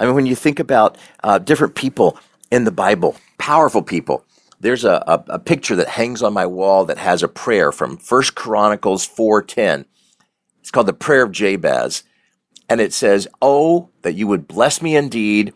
I 0.00 0.06
mean, 0.06 0.16
when 0.16 0.26
you 0.26 0.34
think 0.34 0.58
about 0.58 0.98
uh, 1.22 1.38
different 1.38 1.76
people 1.76 2.18
in 2.50 2.64
the 2.64 2.72
Bible, 2.72 3.16
powerful 3.38 3.82
people, 3.82 4.24
there's 4.60 4.84
a, 4.84 5.02
a, 5.06 5.24
a 5.34 5.38
picture 5.38 5.76
that 5.76 5.88
hangs 5.88 6.22
on 6.22 6.32
my 6.32 6.46
wall 6.46 6.84
that 6.86 6.98
has 6.98 7.22
a 7.22 7.28
prayer 7.28 7.72
from 7.72 7.96
First 7.96 8.34
Chronicles 8.34 9.06
4.10. 9.06 9.84
It's 10.60 10.70
called 10.70 10.86
the 10.86 10.94
Prayer 10.94 11.24
of 11.24 11.32
Jabez. 11.32 12.04
And 12.68 12.80
it 12.80 12.92
says, 12.92 13.28
Oh, 13.42 13.90
that 14.02 14.14
you 14.14 14.26
would 14.26 14.48
bless 14.48 14.80
me 14.80 14.96
indeed 14.96 15.52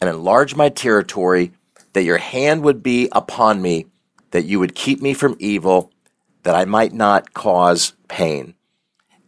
and 0.00 0.10
enlarge 0.10 0.54
my 0.54 0.68
territory, 0.68 1.52
that 1.92 2.04
your 2.04 2.18
hand 2.18 2.62
would 2.62 2.82
be 2.82 3.08
upon 3.12 3.62
me, 3.62 3.86
that 4.30 4.44
you 4.44 4.58
would 4.58 4.74
keep 4.74 5.00
me 5.00 5.14
from 5.14 5.36
evil, 5.38 5.90
that 6.42 6.54
I 6.54 6.64
might 6.64 6.92
not 6.92 7.34
cause 7.34 7.94
pain. 8.08 8.54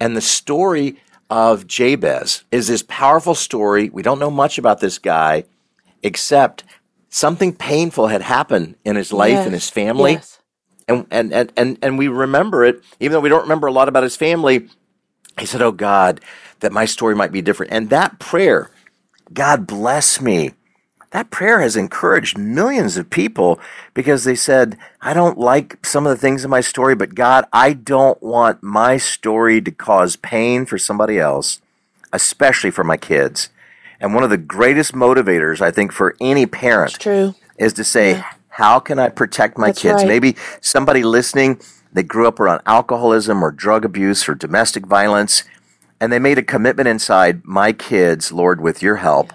And 0.01 0.17
the 0.17 0.21
story 0.21 0.97
of 1.31 1.67
Jabez 1.67 2.45
is 2.51 2.69
this 2.69 2.85
powerful 2.87 3.35
story. 3.35 3.89
We 3.89 4.03
don't 4.03 4.19
know 4.19 4.31
much 4.31 4.59
about 4.59 4.81
this 4.81 4.99
guy, 4.99 5.45
except 6.03 6.65
something 7.13 7.55
painful 7.55 8.07
had 8.07 8.23
happened 8.23 8.75
in 8.85 8.97
his 8.97 9.13
life 9.13 9.45
and 9.45 9.53
his 9.53 9.69
family. 9.69 10.13
Yes. 10.13 10.41
And, 10.89 11.07
and, 11.11 11.33
and, 11.33 11.53
and, 11.57 11.79
and 11.83 11.99
we 11.99 12.09
remember 12.09 12.65
it, 12.65 12.83
even 13.01 13.13
though 13.13 13.21
we 13.21 13.29
don't 13.29 13.43
remember 13.43 13.67
a 13.67 13.73
lot 13.73 13.89
about 13.89 14.03
his 14.03 14.17
family. 14.17 14.69
He 15.39 15.47
said, 15.47 15.63
Oh 15.63 15.73
God, 15.73 16.21
that 16.61 16.73
my 16.73 16.87
story 16.87 17.15
might 17.15 17.31
be 17.31 17.43
different. 17.43 17.71
And 17.71 17.91
that 17.91 18.19
prayer, 18.19 18.71
God 19.33 19.67
bless 19.67 20.23
me, 20.23 20.53
that 21.11 21.31
prayer 21.31 21.61
has 21.61 21.77
encouraged 21.77 22.39
millions 22.39 22.97
of 22.97 23.11
people 23.11 23.61
because 23.93 24.25
they 24.25 24.35
said, 24.35 24.79
I 25.03 25.13
don't 25.13 25.39
like 25.39 25.85
some 25.85 26.07
of 26.07 26.11
the 26.11 26.21
things 26.21 26.45
in 26.45 26.51
my 26.51 26.63
story, 26.63 26.95
but 26.95 27.15
God, 27.15 27.45
I 27.53 27.75
don't 27.75 28.23
want 28.23 28.63
my 28.63 28.97
story 28.97 29.61
to 29.61 29.71
cause 29.71 30.17
pain 30.17 30.65
for 30.65 30.79
somebody 30.79 31.19
else, 31.19 31.61
especially 32.11 32.71
for 32.71 32.85
my 32.85 32.97
kids. 32.97 33.51
And 34.03 34.15
one 34.15 34.25
of 34.25 34.31
the 34.31 34.37
greatest 34.37 34.95
motivators, 34.95 35.61
I 35.61 35.71
think, 35.71 35.93
for 35.93 36.17
any 36.21 36.45
parent 36.45 37.07
is 37.57 37.73
to 37.75 37.85
say, 37.85 38.23
how 38.49 38.81
can 38.81 38.99
I 38.99 39.09
protect 39.09 39.57
my 39.57 39.69
That's 39.69 39.81
kids? 39.81 39.95
right. 39.99 40.09
Maybe 40.09 40.37
somebody 40.61 41.05
listening, 41.05 41.61
they 41.93 42.03
grew 42.03 42.27
up 42.27 42.41
around 42.41 42.63
alcoholism 42.67 43.45
or 43.45 43.53
drug 43.53 43.85
abuse 43.85 44.29
or 44.29 44.35
domestic 44.35 44.87
violence, 44.87 45.45
and 46.01 46.13
they 46.13 46.19
made 46.19 46.37
a 46.37 46.43
commitment 46.43 46.89
inside, 46.89 47.45
my 47.45 47.73
kids, 47.73 48.33
Lord, 48.33 48.61
with 48.61 48.83
your 48.83 48.97
help, 48.97 49.33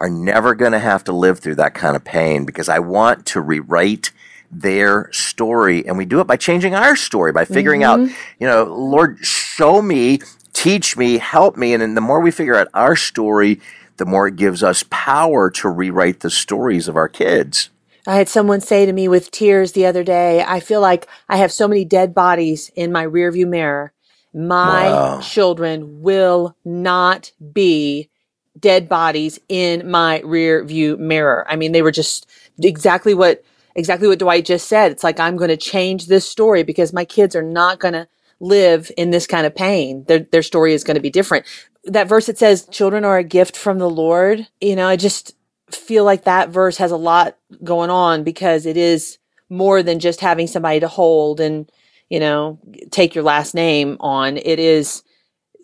are 0.00 0.10
never 0.10 0.56
going 0.56 0.72
to 0.72 0.80
have 0.80 1.04
to 1.04 1.12
live 1.12 1.38
through 1.38 1.54
that 1.54 1.74
kind 1.74 1.94
of 1.94 2.04
pain 2.04 2.44
because 2.44 2.68
I 2.68 2.80
want 2.80 3.24
to 3.26 3.40
rewrite 3.40 4.10
their 4.50 5.12
story. 5.12 5.86
And 5.86 5.96
we 5.96 6.04
do 6.06 6.20
it 6.20 6.26
by 6.26 6.36
changing 6.36 6.74
our 6.74 6.96
story, 6.96 7.32
by 7.32 7.44
figuring 7.44 7.84
out, 7.84 8.00
mm-hmm. 8.00 8.14
you 8.40 8.48
know, 8.48 8.64
Lord, 8.64 9.18
show 9.20 9.80
me, 9.80 10.20
teach 10.58 10.96
me, 10.96 11.18
help 11.18 11.56
me. 11.56 11.72
And 11.72 11.80
then 11.80 11.94
the 11.94 12.00
more 12.00 12.20
we 12.20 12.32
figure 12.32 12.56
out 12.56 12.66
our 12.74 12.96
story, 12.96 13.60
the 13.96 14.04
more 14.04 14.26
it 14.26 14.34
gives 14.34 14.60
us 14.62 14.84
power 14.90 15.50
to 15.52 15.68
rewrite 15.68 16.20
the 16.20 16.30
stories 16.30 16.88
of 16.88 16.96
our 16.96 17.08
kids. 17.08 17.70
I 18.08 18.16
had 18.16 18.28
someone 18.28 18.60
say 18.60 18.84
to 18.84 18.92
me 18.92 19.06
with 19.06 19.30
tears 19.30 19.72
the 19.72 19.86
other 19.86 20.02
day, 20.02 20.42
I 20.42 20.58
feel 20.58 20.80
like 20.80 21.06
I 21.28 21.36
have 21.36 21.52
so 21.52 21.68
many 21.68 21.84
dead 21.84 22.12
bodies 22.12 22.72
in 22.74 22.90
my 22.90 23.06
rearview 23.06 23.46
mirror. 23.46 23.92
My 24.34 24.88
Wow. 24.88 25.20
children 25.20 26.02
will 26.02 26.56
not 26.64 27.30
be 27.52 28.10
dead 28.58 28.88
bodies 28.88 29.38
in 29.48 29.88
my 29.88 30.20
rear 30.24 30.64
view 30.64 30.96
mirror. 30.96 31.46
I 31.48 31.54
mean, 31.54 31.70
they 31.70 31.82
were 31.82 31.92
just 31.92 32.26
exactly 32.60 33.14
what 33.14 33.44
exactly 33.76 34.08
what 34.08 34.18
Dwight 34.18 34.44
just 34.44 34.66
said. 34.66 34.90
It's 34.90 35.04
like 35.04 35.20
I'm 35.20 35.36
going 35.36 35.50
to 35.50 35.56
change 35.56 36.06
this 36.06 36.28
story 36.28 36.64
because 36.64 36.92
my 36.92 37.04
kids 37.04 37.36
are 37.36 37.42
not 37.42 37.78
going 37.78 37.94
to 37.94 38.08
live 38.40 38.90
in 38.96 39.10
this 39.10 39.26
kind 39.26 39.46
of 39.46 39.54
pain. 39.54 40.04
Their 40.04 40.20
their 40.20 40.42
story 40.42 40.74
is 40.74 40.84
going 40.84 40.96
to 40.96 41.00
be 41.00 41.10
different. 41.10 41.46
That 41.84 42.08
verse 42.08 42.26
that 42.26 42.38
says 42.38 42.68
children 42.70 43.04
are 43.04 43.18
a 43.18 43.24
gift 43.24 43.56
from 43.56 43.78
the 43.78 43.90
Lord, 43.90 44.46
you 44.60 44.76
know, 44.76 44.86
I 44.86 44.96
just 44.96 45.34
feel 45.70 46.04
like 46.04 46.24
that 46.24 46.50
verse 46.50 46.76
has 46.78 46.90
a 46.90 46.96
lot 46.96 47.36
going 47.62 47.90
on 47.90 48.24
because 48.24 48.66
it 48.66 48.76
is 48.76 49.18
more 49.48 49.82
than 49.82 49.98
just 49.98 50.20
having 50.20 50.46
somebody 50.46 50.80
to 50.80 50.88
hold 50.88 51.40
and, 51.40 51.70
you 52.08 52.20
know, 52.20 52.58
take 52.90 53.14
your 53.14 53.24
last 53.24 53.54
name 53.54 53.96
on. 54.00 54.36
It 54.36 54.58
is 54.58 55.02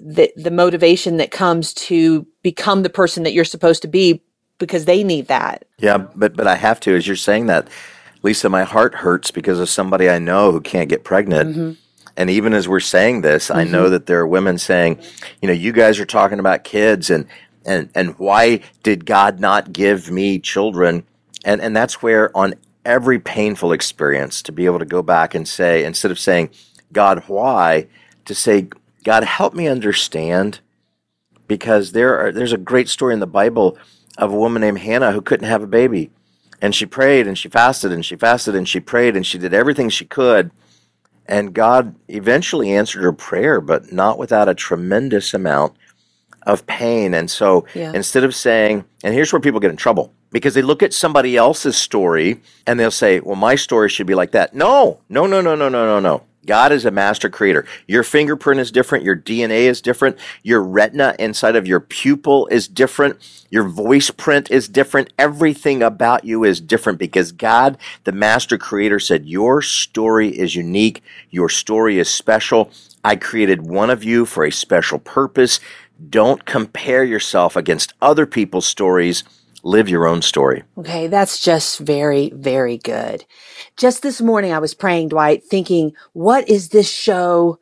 the, 0.01 0.33
the 0.37 0.51
motivation 0.51 1.19
that 1.19 1.31
comes 1.31 1.75
to 1.75 2.27
become 2.43 2.83
the 2.83 2.91
person 2.91 3.23
that 3.23 3.33
you're 3.33 3.45
supposed 3.45 3.83
to 3.83 3.89
be 3.89 4.23
because 4.59 4.85
they 4.85 5.05
need 5.05 5.29
that. 5.29 5.65
Yeah, 5.79 5.99
but 5.99 6.37
but 6.37 6.47
I 6.47 6.57
have 6.57 6.81
to. 6.81 6.95
As 6.95 7.07
you're 7.07 7.17
saying 7.17 7.47
that, 7.47 7.69
Lisa, 8.23 8.49
my 8.49 8.65
heart 8.65 8.95
hurts 8.95 9.31
because 9.31 9.61
of 9.61 9.69
somebody 9.69 10.09
I 10.09 10.19
know 10.19 10.53
who 10.53 10.61
can't 10.61 10.89
get 10.89 11.05
pregnant. 11.05 11.51
Mm-hmm. 11.51 11.73
And 12.17 12.31
even 12.31 12.55
as 12.55 12.69
we're 12.69 12.81
saying 12.81 13.23
this, 13.23 13.51
I 13.51 13.65
know 13.65 13.85
mm-hmm. 13.85 13.93
that 13.93 14.07
there 14.07 14.21
are 14.21 14.27
women 14.27 14.59
saying, 14.59 15.01
you 15.43 15.49
know, 15.49 15.55
you 15.55 15.73
guys 15.73 15.99
are 15.99 16.07
talking 16.07 16.39
about 16.39 16.65
kids 16.65 17.11
and 17.11 17.27
and 17.65 17.91
and 17.95 18.19
why 18.19 18.61
did 18.83 19.07
God 19.07 19.41
not 19.41 19.73
give 19.73 20.11
me 20.11 20.39
children? 20.39 21.05
And 21.45 21.61
and 21.61 21.75
that's 21.75 22.03
where 22.03 22.37
on 22.37 22.55
every 22.85 23.19
painful 23.19 23.73
experience 23.73 24.43
to 24.43 24.53
be 24.53 24.67
able 24.67 24.79
to 24.79 24.85
go 24.85 25.03
back 25.03 25.35
and 25.35 25.49
say 25.49 25.85
instead 25.85 26.11
of 26.11 26.19
saying, 26.19 26.51
God, 26.93 27.25
why, 27.27 27.89
to 28.27 28.35
say, 28.35 28.69
God, 29.05 29.25
help 29.25 29.55
me 29.55 29.67
understand 29.67 30.61
because 31.47 31.93
there 31.93 32.19
are 32.19 32.33
there's 32.33 32.53
a 32.53 32.59
great 32.59 32.89
story 32.89 33.15
in 33.15 33.21
the 33.21 33.27
Bible 33.27 33.77
of 34.19 34.33
a 34.33 34.37
woman 34.37 34.61
named 34.61 34.79
Hannah 34.79 35.13
who 35.13 35.21
couldn't 35.21 35.49
have 35.49 35.63
a 35.63 35.67
baby. 35.67 36.11
And 36.61 36.75
she 36.75 36.87
prayed 36.87 37.27
and 37.27 37.37
she 37.37 37.49
fasted 37.49 37.93
and 37.93 38.05
she 38.05 38.17
fasted 38.17 38.55
and 38.55 38.69
she 38.69 38.81
prayed 38.81 39.17
and 39.17 39.27
she 39.27 39.39
did 39.39 39.53
everything 39.53 39.89
she 39.89 40.05
could. 40.05 40.51
And 41.27 41.55
God 41.55 41.95
eventually 42.09 42.73
answered 42.73 43.03
her 43.03 43.13
prayer, 43.13 43.61
but 43.61 43.93
not 43.93 44.19
without 44.19 44.49
a 44.49 44.55
tremendous 44.55 45.33
amount 45.35 45.75
of 46.47 46.67
pain. 46.67 47.15
And 47.15 47.31
so 47.31 47.65
Yeah. 47.75 47.93
instead 47.95 48.25
of 48.25 48.35
saying, 48.35 48.85
and 49.03 49.15
here's 49.15 49.33
where 49.33 49.41
people 49.41 49.61
get 49.61 49.71
in 49.71 49.77
trouble 49.77 50.13
because 50.31 50.55
they 50.55 50.63
look 50.63 50.83
at 50.83 50.93
somebody 50.93 51.37
else's 51.37 51.77
story 51.77 52.41
and 52.67 52.79
they'll 52.79 52.91
say, 52.91 53.21
well, 53.21 53.37
my 53.37 53.55
story 53.55 53.89
should 53.89 54.07
be 54.07 54.15
like 54.15 54.33
that. 54.33 54.55
No, 54.55 54.99
no, 55.09 55.27
no, 55.27 55.41
no, 55.41 55.55
no, 55.55 55.69
no, 55.69 55.87
no, 55.87 56.01
no. 56.01 56.23
God 56.47 56.73
is 56.73 56.85
a 56.85 56.91
master 56.91 57.29
creator. 57.29 57.67
Your 57.87 58.03
fingerprint 58.03 58.61
is 58.61 58.71
different. 58.71 59.05
Your 59.05 59.17
DNA 59.17 59.63
is 59.63 59.81
different. 59.81 60.19
Your 60.43 60.63
retina 60.63 61.17
inside 61.19 61.57
of 61.57 61.67
your 61.67 61.81
pupil 61.81 62.47
is 62.49 62.69
different. 62.69 63.17
Your 63.51 63.65
voice 63.65 64.11
print 64.11 64.51
is 64.51 64.69
different. 64.69 65.13
Everything 65.19 65.83
about 65.83 66.25
you 66.25 66.45
is 66.45 66.61
different 66.61 66.99
because 66.99 67.33
God, 67.33 67.79
the 68.05 68.13
master 68.13 68.59
creator, 68.59 68.99
said, 68.99 69.27
Your 69.27 69.63
story 69.63 70.29
is 70.39 70.55
unique. 70.57 71.03
Your 71.31 71.49
story 71.49 71.99
is 71.99 72.09
special. 72.09 72.71
I 73.05 73.17
created 73.17 73.63
one 73.63 73.91
of 73.91 74.03
you 74.03 74.25
for 74.25 74.45
a 74.45 74.51
special 74.51 74.99
purpose. 74.99 75.61
Don't 76.11 76.45
compare 76.45 77.05
yourself 77.05 77.55
against 77.55 77.95
other 78.01 78.27
people's 78.27 78.67
stories. 78.67 79.25
Live 79.67 79.89
your 79.89 80.07
own 80.07 80.21
story. 80.21 80.63
Okay, 80.77 81.07
that's 81.07 81.41
just 81.41 81.79
very, 81.79 82.31
very 82.35 82.77
good. 82.77 83.25
Just 83.79 84.03
this 84.03 84.21
morning, 84.21 84.53
I 84.53 84.59
was 84.59 84.75
praying, 84.75 85.09
Dwight, 85.09 85.43
thinking, 85.43 85.95
what 86.13 86.47
is 86.51 86.69
this 86.69 86.89
show? 86.89 87.59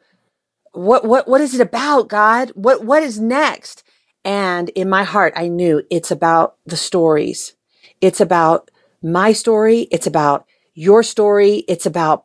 What, 0.73 1.05
what, 1.05 1.29
what 1.29 1.41
is 1.41 1.55
it 1.55 1.61
about, 1.61 2.09
God? 2.09 2.51
What, 2.57 2.85
what 2.85 3.05
is 3.05 3.21
next? 3.21 3.85
And 4.25 4.69
in 4.71 4.89
my 4.89 5.05
heart, 5.05 5.33
I 5.37 5.47
knew 5.47 5.85
it's 5.91 6.11
about 6.11 6.57
the 6.67 6.77
stories. 6.77 7.55
It's 8.01 8.21
about 8.21 8.69
my 9.01 9.33
story. 9.33 9.83
It's 9.93 10.09
about 10.09 10.45
your 10.75 11.05
story. 11.05 11.65
It's 11.69 11.87
about 11.87 12.25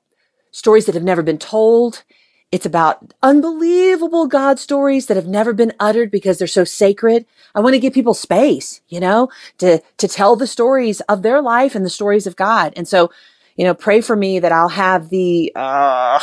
stories 0.50 0.88
that 0.88 0.96
have 0.96 1.04
never 1.04 1.22
been 1.22 1.38
told. 1.38 2.04
It's 2.52 2.66
about 2.66 3.14
unbelievable 3.22 4.26
God 4.28 4.58
stories 4.58 5.08
that 5.08 5.18
have 5.18 5.28
never 5.28 5.54
been 5.54 5.74
uttered 5.82 6.10
because 6.10 6.38
they're 6.38 6.48
so 6.48 6.64
sacred. 6.64 7.26
I 7.54 7.60
want 7.60 7.74
to 7.74 7.80
give 7.80 7.94
people 7.94 8.14
space, 8.14 8.80
you 8.88 9.02
know, 9.02 9.30
to, 9.58 9.82
to 9.98 10.08
tell 10.08 10.38
the 10.38 10.48
stories 10.48 11.02
of 11.02 11.24
their 11.24 11.42
life 11.42 11.76
and 11.76 11.86
the 11.86 11.90
stories 11.90 12.26
of 12.26 12.38
God. 12.38 12.72
And 12.78 12.88
so, 12.88 13.12
you 13.58 13.66
know, 13.66 13.74
pray 13.74 14.00
for 14.00 14.16
me 14.16 14.40
that 14.40 14.54
I'll 14.54 14.70
have 14.70 15.10
the, 15.10 15.52
uh, 15.56 16.20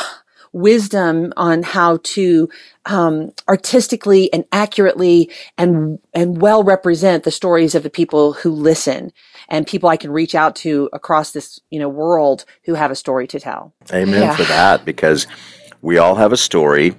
wisdom 0.54 1.32
on 1.36 1.64
how 1.64 1.98
to, 2.04 2.48
um, 2.86 3.32
artistically 3.48 4.32
and 4.32 4.44
accurately 4.52 5.30
and, 5.58 5.98
and 6.14 6.40
well 6.40 6.62
represent 6.62 7.24
the 7.24 7.30
stories 7.32 7.74
of 7.74 7.82
the 7.82 7.90
people 7.90 8.34
who 8.34 8.50
listen 8.50 9.12
and 9.48 9.66
people 9.66 9.88
I 9.88 9.96
can 9.96 10.12
reach 10.12 10.34
out 10.34 10.54
to 10.56 10.88
across 10.92 11.32
this, 11.32 11.60
you 11.70 11.80
know, 11.80 11.88
world 11.88 12.44
who 12.64 12.74
have 12.74 12.92
a 12.92 12.96
story 12.96 13.26
to 13.26 13.40
tell. 13.40 13.74
Amen 13.92 14.22
Yeah. 14.22 14.36
for 14.36 14.44
that 14.44 14.84
because 14.84 15.26
we 15.84 15.98
all 15.98 16.14
have 16.14 16.32
a 16.32 16.36
story 16.36 16.96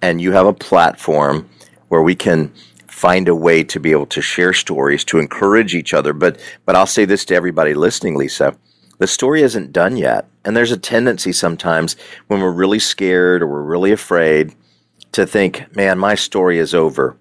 and 0.00 0.20
you 0.20 0.30
have 0.30 0.46
a 0.46 0.52
platform 0.52 1.50
where 1.88 2.02
we 2.02 2.14
can 2.14 2.52
find 2.86 3.26
a 3.26 3.34
way 3.34 3.64
to 3.64 3.80
be 3.80 3.90
able 3.90 4.06
to 4.06 4.22
share 4.22 4.52
stories 4.52 5.04
to 5.04 5.18
encourage 5.18 5.74
each 5.74 5.92
other. 5.92 6.12
But 6.12 6.40
but 6.64 6.76
I'll 6.76 6.86
say 6.86 7.04
this 7.04 7.24
to 7.26 7.34
everybody 7.34 7.74
listening 7.74 8.14
Lisa. 8.14 8.56
The 8.98 9.08
story 9.08 9.42
isn't 9.42 9.72
done 9.72 9.96
yet. 9.96 10.28
And 10.44 10.56
there's 10.56 10.72
a 10.72 10.78
tendency 10.78 11.32
sometimes 11.32 11.96
when 12.28 12.40
we're 12.40 12.52
really 12.52 12.78
scared 12.78 13.42
or 13.42 13.48
we're 13.48 13.62
really 13.62 13.90
afraid 13.90 14.54
to 15.12 15.26
think 15.26 15.74
man 15.74 15.98
my 15.98 16.14
story 16.14 16.58
is 16.58 16.74
over. 16.74 17.16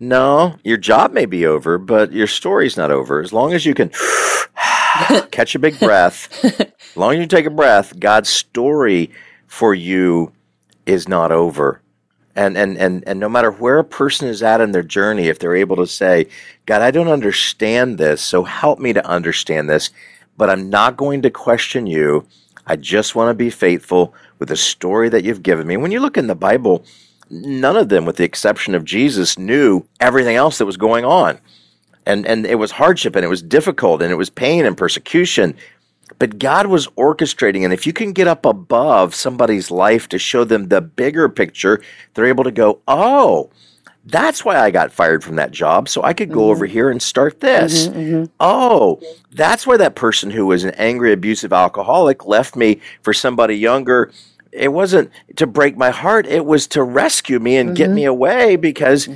No 0.00 0.56
your 0.64 0.78
job 0.78 1.12
may 1.12 1.26
be 1.26 1.44
over 1.44 1.76
but 1.76 2.12
your 2.12 2.26
story's 2.26 2.78
not 2.78 2.90
over. 2.90 3.20
As 3.20 3.32
long 3.32 3.52
as 3.52 3.66
you 3.66 3.74
can 3.74 3.90
catch 5.30 5.54
a 5.54 5.58
big 5.58 5.78
breath 5.78 6.42
as 6.42 6.96
long 6.96 7.12
as 7.12 7.18
you 7.18 7.26
take 7.26 7.46
a 7.46 7.50
breath, 7.50 8.00
God's 8.00 8.30
story 8.30 9.10
for 9.46 9.74
you 9.74 10.32
is 10.86 11.08
not 11.08 11.32
over. 11.32 11.80
And, 12.34 12.56
and, 12.56 12.78
and, 12.78 13.04
and 13.06 13.20
no 13.20 13.28
matter 13.28 13.50
where 13.50 13.78
a 13.78 13.84
person 13.84 14.28
is 14.28 14.42
at 14.42 14.60
in 14.60 14.72
their 14.72 14.82
journey, 14.82 15.28
if 15.28 15.38
they're 15.38 15.56
able 15.56 15.76
to 15.76 15.86
say, 15.86 16.28
God, 16.64 16.80
I 16.80 16.90
don't 16.90 17.08
understand 17.08 17.98
this, 17.98 18.22
so 18.22 18.44
help 18.44 18.78
me 18.78 18.92
to 18.94 19.06
understand 19.06 19.68
this, 19.68 19.90
but 20.38 20.48
I'm 20.48 20.70
not 20.70 20.96
going 20.96 21.22
to 21.22 21.30
question 21.30 21.86
you. 21.86 22.26
I 22.66 22.76
just 22.76 23.14
want 23.14 23.28
to 23.30 23.34
be 23.34 23.50
faithful 23.50 24.14
with 24.38 24.48
the 24.48 24.56
story 24.56 25.08
that 25.10 25.24
you've 25.24 25.42
given 25.42 25.66
me. 25.66 25.76
When 25.76 25.92
you 25.92 26.00
look 26.00 26.16
in 26.16 26.26
the 26.26 26.34
Bible, 26.34 26.84
none 27.28 27.76
of 27.76 27.90
them, 27.90 28.06
with 28.06 28.16
the 28.16 28.24
exception 28.24 28.74
of 28.74 28.84
Jesus, 28.84 29.38
knew 29.38 29.84
everything 30.00 30.36
else 30.36 30.58
that 30.58 30.66
was 30.66 30.76
going 30.76 31.04
on. 31.04 31.38
And, 32.06 32.26
and 32.26 32.46
it 32.46 32.56
was 32.56 32.72
hardship 32.72 33.14
and 33.14 33.24
it 33.24 33.28
was 33.28 33.42
difficult 33.42 34.02
and 34.02 34.10
it 34.10 34.16
was 34.16 34.30
pain 34.30 34.64
and 34.64 34.76
persecution 34.76 35.54
but 36.18 36.38
God 36.38 36.66
was 36.66 36.86
orchestrating. 36.88 37.64
And 37.64 37.72
if 37.72 37.86
you 37.86 37.92
can 37.92 38.12
get 38.12 38.28
up 38.28 38.46
above 38.46 39.14
somebody's 39.14 39.70
life 39.70 40.08
to 40.08 40.18
show 40.18 40.44
them 40.44 40.68
the 40.68 40.80
bigger 40.80 41.28
picture, 41.28 41.82
they're 42.14 42.26
able 42.26 42.44
to 42.44 42.50
go, 42.50 42.80
oh, 42.88 43.50
that's 44.04 44.44
why 44.44 44.58
I 44.58 44.70
got 44.70 44.92
fired 44.92 45.22
from 45.22 45.36
that 45.36 45.52
job. 45.52 45.88
So 45.88 46.02
I 46.02 46.12
could 46.12 46.32
go 46.32 46.50
over 46.50 46.66
mm-hmm. 46.66 46.72
here 46.72 46.90
and 46.90 47.00
start 47.00 47.40
this. 47.40 47.86
Mm-hmm, 47.86 47.98
mm-hmm. 47.98 48.24
Oh, 48.40 49.00
that's 49.32 49.66
why 49.66 49.76
that 49.76 49.94
person 49.94 50.30
who 50.30 50.46
was 50.46 50.64
an 50.64 50.70
angry, 50.70 51.12
abusive 51.12 51.52
alcoholic 51.52 52.26
left 52.26 52.56
me 52.56 52.80
for 53.02 53.12
somebody 53.12 53.56
younger. 53.56 54.10
It 54.50 54.72
wasn't 54.72 55.10
to 55.36 55.46
break 55.46 55.76
my 55.76 55.90
heart, 55.90 56.26
it 56.26 56.44
was 56.44 56.66
to 56.68 56.82
rescue 56.82 57.38
me 57.38 57.56
and 57.56 57.76
get 57.76 57.88
me 57.88 58.04
away 58.04 58.56
because 58.56 59.08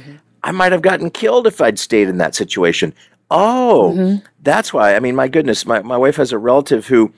I 0.42 0.50
might 0.52 0.72
have 0.72 0.80
gotten 0.80 1.10
killed 1.10 1.46
if 1.46 1.60
I'd 1.60 1.78
stayed 1.78 2.08
in 2.08 2.18
that 2.18 2.34
situation. 2.34 2.94
Oh, 3.30 4.20
that's 4.40 4.72
why. 4.72 4.94
I 4.94 5.00
mean, 5.00 5.16
my 5.16 5.28
goodness, 5.28 5.66
my, 5.66 5.82
my 5.82 5.96
wife 5.96 6.16
has 6.16 6.32
a 6.32 6.38
relative 6.38 6.86
who 6.86 7.12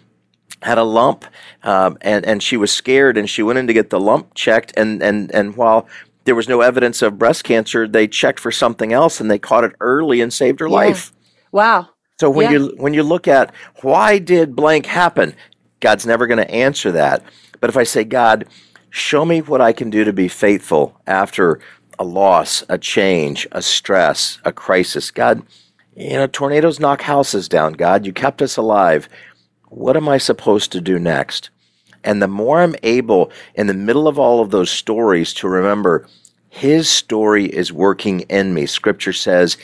had 0.62 0.78
a 0.78 0.82
lump 0.82 1.24
um, 1.62 1.98
and, 2.00 2.24
and 2.24 2.42
she 2.42 2.56
was 2.56 2.72
scared 2.72 3.16
and 3.18 3.28
she 3.28 3.42
went 3.42 3.58
in 3.58 3.66
to 3.66 3.72
get 3.72 3.90
the 3.90 4.00
lump 4.00 4.34
checked. 4.34 4.72
And, 4.76 5.02
and, 5.02 5.30
and 5.34 5.56
while 5.56 5.86
there 6.24 6.34
was 6.34 6.48
no 6.48 6.62
evidence 6.62 7.02
of 7.02 7.18
breast 7.18 7.44
cancer, 7.44 7.86
they 7.86 8.08
checked 8.08 8.40
for 8.40 8.50
something 8.50 8.92
else 8.92 9.20
and 9.20 9.30
they 9.30 9.38
caught 9.38 9.64
it 9.64 9.72
early 9.80 10.20
and 10.20 10.32
saved 10.32 10.60
her 10.60 10.68
life. 10.68 11.12
Wow. 11.52 11.90
So 12.20 12.30
when 12.30 12.50
Yeah. 12.50 12.58
you 12.58 12.74
when 12.78 12.94
you 12.94 13.02
look 13.04 13.28
at 13.28 13.54
why 13.82 14.18
did 14.18 14.56
blank 14.56 14.86
happen, 14.86 15.34
God's 15.80 16.04
never 16.04 16.26
going 16.26 16.38
to 16.38 16.50
answer 16.50 16.90
that. 16.92 17.22
But 17.60 17.70
if 17.70 17.76
I 17.76 17.84
say, 17.84 18.02
God, 18.04 18.46
show 18.90 19.24
me 19.24 19.40
what 19.40 19.60
I 19.60 19.72
can 19.72 19.90
do 19.90 20.04
to 20.04 20.12
be 20.12 20.26
faithful 20.26 21.00
after 21.06 21.60
a 21.98 22.04
loss, 22.04 22.64
a 22.68 22.78
change, 22.78 23.46
a 23.52 23.62
stress, 23.62 24.38
a 24.44 24.52
crisis, 24.52 25.10
God, 25.12 25.42
you 25.98 26.14
know, 26.14 26.26
tornadoes 26.26 26.78
knock 26.80 27.02
houses 27.02 27.48
down. 27.48 27.72
God, 27.72 28.06
you 28.06 28.12
kept 28.12 28.40
us 28.40 28.56
alive. 28.56 29.08
What 29.68 29.96
am 29.96 30.08
I 30.08 30.18
supposed 30.18 30.72
to 30.72 30.80
do 30.80 30.98
next? 30.98 31.50
And 32.04 32.22
the 32.22 32.28
more 32.28 32.60
I'm 32.60 32.76
able 32.82 33.32
in 33.54 33.66
the 33.66 33.74
middle 33.74 34.06
of 34.06 34.18
all 34.18 34.40
of 34.40 34.50
those 34.50 34.70
stories 34.70 35.34
to 35.34 35.48
remember 35.48 36.06
his 36.48 36.88
story 36.88 37.44
is 37.46 37.72
working 37.72 38.20
in 38.20 38.54
me. 38.54 38.66
Scripture 38.66 39.12
says 39.12 39.56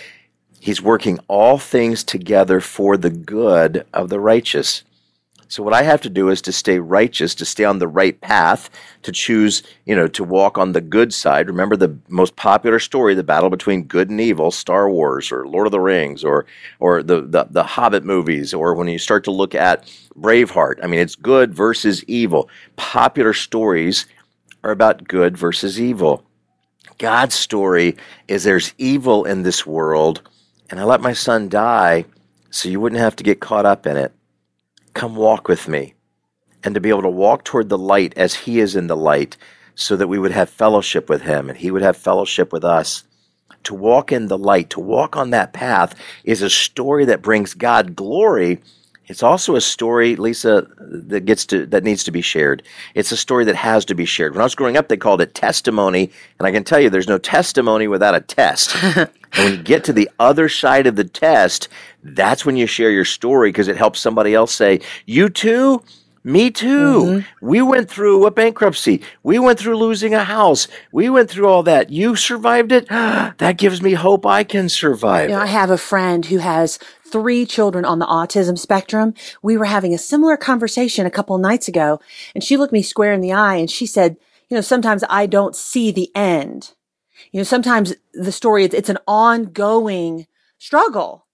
He's 0.61 0.81
working 0.81 1.19
all 1.29 1.59
things 1.59 2.03
together 2.03 2.61
for 2.61 2.97
the 2.97 3.11
good 3.11 3.85
of 3.93 4.09
the 4.09 4.21
righteous. 4.21 4.83
So 5.49 5.63
what 5.63 5.75
I 5.75 5.83
have 5.83 6.01
to 6.03 6.11
do 6.11 6.31
is 6.31 6.43
to 6.43 6.53
stay 6.53 6.79
righteous, 6.79 7.35
to 7.37 7.45
stay 7.45 7.65
on 7.65 7.79
the 7.79 7.89
right 7.89 8.19
path, 8.21 8.71
to 9.03 9.13
choose, 9.13 9.63
you 9.85 9.95
know, 9.95 10.07
to 10.09 10.25
walk 10.25 10.59
on 10.59 10.73
the 10.73 10.81
good 10.81 11.13
side. 11.13 11.47
Remember 11.47 11.77
the 11.77 11.97
most 12.09 12.37
popular 12.37 12.79
story, 12.79 13.15
the 13.15 13.23
battle 13.23 13.51
between 13.51 13.85
good 13.85 14.11
and 14.11 14.21
evil, 14.21 14.51
Star 14.51 14.89
Wars 14.91 15.31
or 15.31 15.47
Lord 15.47 15.67
of 15.67 15.73
the 15.73 15.81
Rings 15.81 16.25
or 16.25 16.47
or 16.81 17.03
the 17.03 17.23
the, 17.23 17.47
the 17.51 17.63
Hobbit 17.63 18.05
movies 18.05 18.55
or 18.55 18.75
when 18.75 18.89
you 18.89 18.99
start 18.99 19.25
to 19.25 19.31
look 19.31 19.55
at 19.55 19.85
Braveheart. 20.19 20.81
I 20.83 20.87
mean, 20.87 21.01
it's 21.01 21.17
good 21.17 21.55
versus 21.55 22.03
evil. 22.05 22.49
Popular 22.77 23.33
stories 23.33 24.07
are 24.63 24.71
about 24.71 25.07
good 25.07 25.37
versus 25.37 25.81
evil. 25.81 26.25
God's 26.99 27.35
story 27.35 27.97
is 28.29 28.45
there's 28.45 28.73
evil 28.79 29.25
in 29.25 29.43
this 29.43 29.67
world, 29.67 30.23
and 30.71 30.81
I 30.81 30.85
let 30.85 31.01
my 31.01 31.13
son 31.13 31.49
die 31.49 32.05
so 32.51 32.69
you 32.69 32.81
wouldn't 32.81 33.01
have 33.01 33.17
to 33.17 33.25
get 33.25 33.41
caught 33.41 33.67
up 33.67 33.87
in 33.87 33.97
it. 33.97 34.13
Come 34.95 35.17
walk 35.17 35.49
with 35.49 35.69
me. 35.69 35.95
And 36.63 36.75
to 36.75 36.81
be 36.81 36.89
able 36.89 37.03
to 37.03 37.09
walk 37.09 37.45
toward 37.45 37.69
the 37.69 37.79
light 37.79 38.15
as 38.17 38.35
He 38.35 38.61
is 38.61 38.75
in 38.77 38.87
the 38.87 38.97
light, 38.97 39.37
so 39.75 39.97
that 39.97 40.09
we 40.09 40.19
would 40.19 40.31
have 40.31 40.49
fellowship 40.49 41.09
with 41.09 41.23
Him 41.23 41.49
and 41.49 41.59
He 41.59 41.71
would 41.71 41.83
have 41.83 41.97
fellowship 41.97 42.53
with 42.53 42.65
us. 42.65 43.03
To 43.65 43.75
walk 43.75 44.13
in 44.13 44.29
the 44.29 44.39
light, 44.39 44.71
to 44.71 44.81
walk 44.81 45.17
on 45.17 45.31
that 45.31 45.53
path, 45.53 45.95
is 46.23 46.43
a 46.43 46.51
story 46.51 47.05
that 47.07 47.23
brings 47.23 47.55
God 47.55 47.97
glory. 47.97 48.63
It's 49.07 49.23
also 49.23 49.55
a 49.55 49.61
story, 49.61 50.17
Lisa, 50.17 50.67
that 50.79 51.27
gets 51.27 51.45
to 51.47 51.67
that 51.67 51.85
needs 51.85 52.05
to 52.05 52.11
be 52.11 52.23
shared. 52.23 52.63
It's 52.95 53.13
a 53.13 53.17
story 53.17 53.45
that 53.45 53.57
has 53.57 53.85
to 53.87 53.95
be 53.95 54.07
shared. 54.07 54.33
When 54.33 54.41
I 54.41 54.45
was 54.45 54.55
growing 54.55 54.77
up, 54.77 54.89
they 54.89 54.97
called 54.97 55.21
it 55.21 55.35
testimony, 55.35 56.11
and 56.39 56.47
I 56.47 56.53
can 56.53 56.65
tell 56.65 56.81
you, 56.81 56.89
there's 56.89 57.09
no 57.09 57.19
testimony 57.19 57.87
without 57.87 58.15
a 58.15 58.21
test. 58.21 58.75
and 58.83 59.11
when 59.37 59.53
you 59.53 59.63
get 59.63 59.85
to 59.85 59.93
the 59.93 60.11
other 60.19 60.49
side 60.49 60.87
of 60.87 60.97
the 60.97 61.05
test, 61.05 61.69
that's 62.03 62.47
when 62.47 62.57
you 62.57 62.67
share 62.67 62.91
your 62.91 63.05
story 63.05 63.51
because 63.51 63.69
it 63.69 63.77
helps 63.77 64.01
somebody 64.01 64.35
else 64.35 64.55
say, 64.55 64.81
"You 65.07 65.29
too." 65.29 65.83
Me 66.27 66.51
too. 66.51 67.03
Mm-hmm. 67.03 67.47
We 67.47 67.61
went 67.61 67.91
through 67.91 68.25
a 68.25 68.31
bankruptcy. 68.31 69.03
We 69.23 69.39
went 69.39 69.59
through 69.59 69.77
losing 69.77 70.15
a 70.15 70.25
house. 70.25 70.69
We 70.91 71.11
went 71.11 71.31
through 71.31 71.49
all 71.49 71.63
that. 71.65 71.91
You 71.91 72.17
survived 72.17 72.73
it. 72.73 72.89
that 72.89 73.59
gives 73.59 73.83
me 73.83 73.93
hope 73.93 74.25
I 74.25 74.43
can 74.43 74.71
survive. 74.71 75.29
You 75.29 75.37
know. 75.37 75.43
I 75.43 75.47
have 75.47 75.69
a 75.69 75.77
friend 75.77 76.25
who 76.25 76.39
has 76.39 76.79
three 77.15 77.47
children 77.47 77.85
on 77.85 78.01
the 78.01 78.07
autism 78.07 78.59
spectrum. 78.59 79.15
We 79.41 79.57
were 79.57 79.67
having 79.67 79.95
a 79.95 79.99
similar 79.99 80.37
conversation 80.37 81.07
a 81.07 81.13
couple 81.13 81.39
nights 81.39 81.69
ago, 81.69 82.01
and 82.35 82.43
she 82.43 82.57
looked 82.57 82.73
me 82.73 82.83
square 82.83 83.13
in 83.13 83.21
the 83.21 83.33
eye 83.33 83.55
and 83.55 83.71
she 83.71 83.87
said, 83.87 84.17
you 84.49 84.57
know, 84.57 84.61
sometimes 84.61 85.05
I 85.09 85.27
don't 85.27 85.55
see 85.55 85.93
the 85.93 86.11
end. 86.17 86.73
You 87.31 87.39
know, 87.39 87.45
sometimes 87.45 87.95
the 88.15 88.33
story, 88.33 88.65
it's, 88.65 88.75
it's 88.75 88.89
an 88.89 88.99
ongoing 89.07 90.27
struggle. 90.59 91.25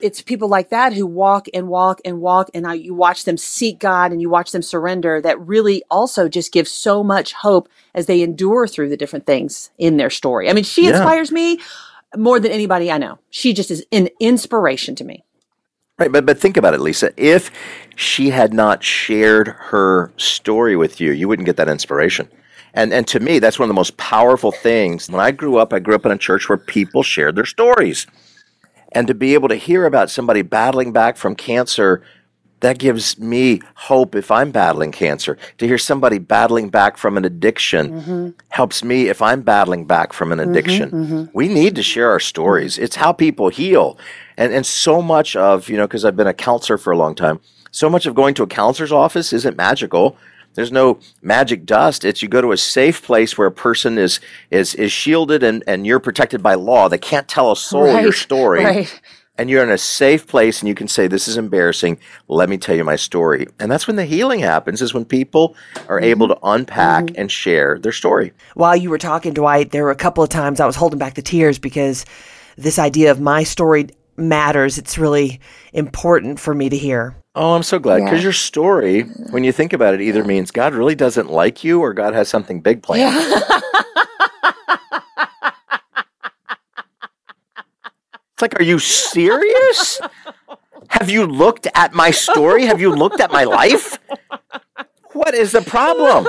It's 0.00 0.22
people 0.22 0.48
like 0.48 0.70
that 0.70 0.92
who 0.92 1.06
walk 1.06 1.46
and 1.54 1.68
walk 1.68 2.00
and 2.04 2.20
walk 2.20 2.50
and 2.52 2.66
you 2.82 2.92
watch 2.92 3.24
them 3.24 3.36
seek 3.36 3.78
God 3.78 4.10
and 4.10 4.20
you 4.20 4.28
watch 4.28 4.50
them 4.50 4.62
surrender 4.62 5.20
that 5.20 5.40
really 5.40 5.84
also 5.88 6.28
just 6.28 6.52
gives 6.52 6.72
so 6.72 7.04
much 7.04 7.32
hope 7.32 7.68
as 7.94 8.06
they 8.06 8.22
endure 8.22 8.66
through 8.66 8.88
the 8.88 8.96
different 8.96 9.24
things 9.24 9.70
in 9.78 9.98
their 9.98 10.10
story. 10.10 10.50
I 10.50 10.52
mean, 10.52 10.64
she 10.64 10.86
Yeah. 10.86 10.96
inspires 10.96 11.30
me 11.30 11.60
more 12.16 12.40
than 12.40 12.50
anybody 12.50 12.90
I 12.90 12.98
know. 12.98 13.18
She 13.30 13.52
just 13.52 13.70
is 13.70 13.84
an 13.92 14.08
inspiration 14.18 14.96
to 14.96 15.04
me. 15.04 15.24
Right, 15.98 16.12
but 16.12 16.26
but 16.26 16.38
think 16.38 16.56
about 16.56 16.74
it, 16.74 16.80
Lisa. 16.80 17.12
If 17.16 17.50
she 17.96 18.30
had 18.30 18.54
not 18.54 18.84
shared 18.84 19.48
her 19.48 20.12
story 20.16 20.76
with 20.76 21.00
you, 21.00 21.12
you 21.12 21.26
wouldn't 21.28 21.46
get 21.46 21.56
that 21.56 21.68
inspiration. 21.68 22.28
And 22.74 22.92
and 22.92 23.06
to 23.08 23.20
me, 23.20 23.40
that's 23.40 23.58
one 23.58 23.64
of 23.66 23.70
the 23.70 23.74
most 23.80 23.96
powerful 23.96 24.52
things. 24.52 25.10
When 25.10 25.20
I 25.20 25.32
grew 25.32 25.56
up, 25.58 25.72
I 25.72 25.80
grew 25.80 25.96
up 25.96 26.06
in 26.06 26.12
a 26.12 26.18
church 26.18 26.48
where 26.48 26.58
people 26.58 27.02
shared 27.02 27.34
their 27.36 27.46
stories. 27.46 28.06
And 28.92 29.06
to 29.08 29.14
be 29.14 29.34
able 29.34 29.48
to 29.48 29.56
hear 29.56 29.86
about 29.86 30.10
somebody 30.10 30.42
battling 30.42 30.92
back 30.92 31.16
from 31.16 31.34
cancer, 31.34 32.02
that 32.60 32.78
gives 32.78 33.18
me 33.18 33.60
hope 33.74 34.14
if 34.14 34.30
I'm 34.30 34.50
battling 34.50 34.92
cancer. 34.92 35.38
To 35.58 35.66
hear 35.66 35.78
somebody 35.78 36.18
battling 36.18 36.70
back 36.70 36.96
from 36.96 37.16
an 37.16 37.24
addiction 37.24 38.00
mm-hmm. 38.00 38.28
helps 38.48 38.82
me 38.82 39.08
if 39.08 39.22
I'm 39.22 39.42
battling 39.42 39.84
back 39.84 40.12
from 40.12 40.32
an 40.32 40.38
mm-hmm, 40.38 40.50
addiction. 40.50 40.90
Mm-hmm. 40.90 41.24
We 41.32 41.48
need 41.48 41.76
to 41.76 41.82
share 41.82 42.10
our 42.10 42.20
stories. 42.20 42.78
It's 42.78 42.96
how 42.96 43.12
people 43.12 43.48
heal. 43.48 43.98
And 44.36 44.52
and 44.52 44.66
so 44.66 45.02
much 45.02 45.36
of, 45.36 45.68
you 45.68 45.76
know, 45.76 45.86
because 45.86 46.04
I've 46.04 46.16
been 46.16 46.26
a 46.26 46.34
counselor 46.34 46.78
for 46.78 46.92
a 46.92 46.96
long 46.96 47.14
time, 47.14 47.40
so 47.70 47.88
much 47.88 48.06
of 48.06 48.14
going 48.14 48.34
to 48.34 48.42
a 48.42 48.46
counselor's 48.46 48.92
office 48.92 49.32
isn't 49.32 49.56
magical. 49.56 50.16
There's 50.54 50.72
no 50.72 50.98
magic 51.22 51.66
dust. 51.66 52.04
It's 52.04 52.20
you 52.22 52.28
go 52.28 52.40
to 52.40 52.50
a 52.50 52.56
safe 52.56 53.02
place 53.02 53.38
where 53.38 53.46
a 53.46 53.52
person 53.52 53.98
is 53.98 54.18
is 54.50 54.74
is 54.74 54.90
shielded 54.90 55.44
and, 55.44 55.62
and 55.68 55.86
you're 55.86 56.00
protected 56.00 56.42
by 56.42 56.54
law. 56.54 56.88
They 56.88 56.98
can't 56.98 57.28
tell 57.28 57.52
a 57.52 57.56
soul 57.56 58.00
your 58.00 58.12
story 58.12 58.64
right. 58.64 59.00
And 59.38 59.48
you're 59.48 59.62
in 59.62 59.70
a 59.70 59.78
safe 59.78 60.26
place 60.26 60.60
and 60.60 60.68
you 60.68 60.74
can 60.74 60.88
say 60.88 61.06
this 61.06 61.28
is 61.28 61.36
embarrassing. 61.36 61.98
Let 62.26 62.48
me 62.48 62.58
tell 62.58 62.76
you 62.76 62.84
my 62.84 62.96
story. 62.96 63.46
And 63.60 63.70
that's 63.70 63.86
when 63.86 63.96
the 63.96 64.04
healing 64.04 64.40
happens 64.40 64.82
is 64.82 64.92
when 64.92 65.04
people 65.04 65.54
are 65.88 65.96
mm-hmm. 65.96 66.04
able 66.04 66.28
to 66.28 66.38
unpack 66.42 67.04
mm-hmm. 67.04 67.20
and 67.20 67.30
share 67.30 67.78
their 67.78 67.92
story. 67.92 68.32
While 68.54 68.76
you 68.76 68.90
were 68.90 68.98
talking, 68.98 69.32
Dwight, 69.32 69.70
there 69.70 69.84
were 69.84 69.92
a 69.92 69.96
couple 69.96 70.24
of 70.24 70.28
times 70.28 70.60
I 70.60 70.66
was 70.66 70.76
holding 70.76 70.98
back 70.98 71.14
the 71.14 71.22
tears 71.22 71.58
because 71.58 72.04
this 72.56 72.78
idea 72.78 73.12
of 73.12 73.20
my 73.20 73.44
story 73.44 73.88
matters. 74.16 74.78
It's 74.78 74.98
really 74.98 75.40
important 75.72 76.40
for 76.40 76.54
me 76.54 76.68
to 76.68 76.76
hear. 76.76 77.14
oh 77.34 77.54
i'm 77.54 77.62
so 77.62 77.78
glad 77.78 77.98
because 77.98 78.18
Yeah. 78.18 78.24
your 78.24 78.32
story 78.32 79.02
when 79.30 79.44
you 79.44 79.52
think 79.52 79.72
about 79.72 79.94
it 79.94 80.00
either 80.00 80.24
means 80.24 80.50
god 80.50 80.74
really 80.74 80.96
doesn't 80.96 81.30
like 81.30 81.62
you 81.62 81.78
or 81.80 81.92
god 81.92 82.14
has 82.14 82.28
something 82.28 82.60
big 82.60 82.82
planned 82.82 83.14
it's 88.38 88.42
like 88.42 88.58
are 88.60 88.62
you 88.64 88.78
serious 88.78 90.00
have 90.90 91.10
you 91.10 91.26
looked 91.26 91.66
at 91.74 91.92
my 91.92 92.12
story 92.12 92.66
have 92.66 92.80
you 92.80 92.94
looked 92.94 93.20
at 93.20 93.32
my 93.32 93.42
life 93.42 93.98
what 95.12 95.34
is 95.34 95.50
the 95.50 95.62
problem 95.62 96.24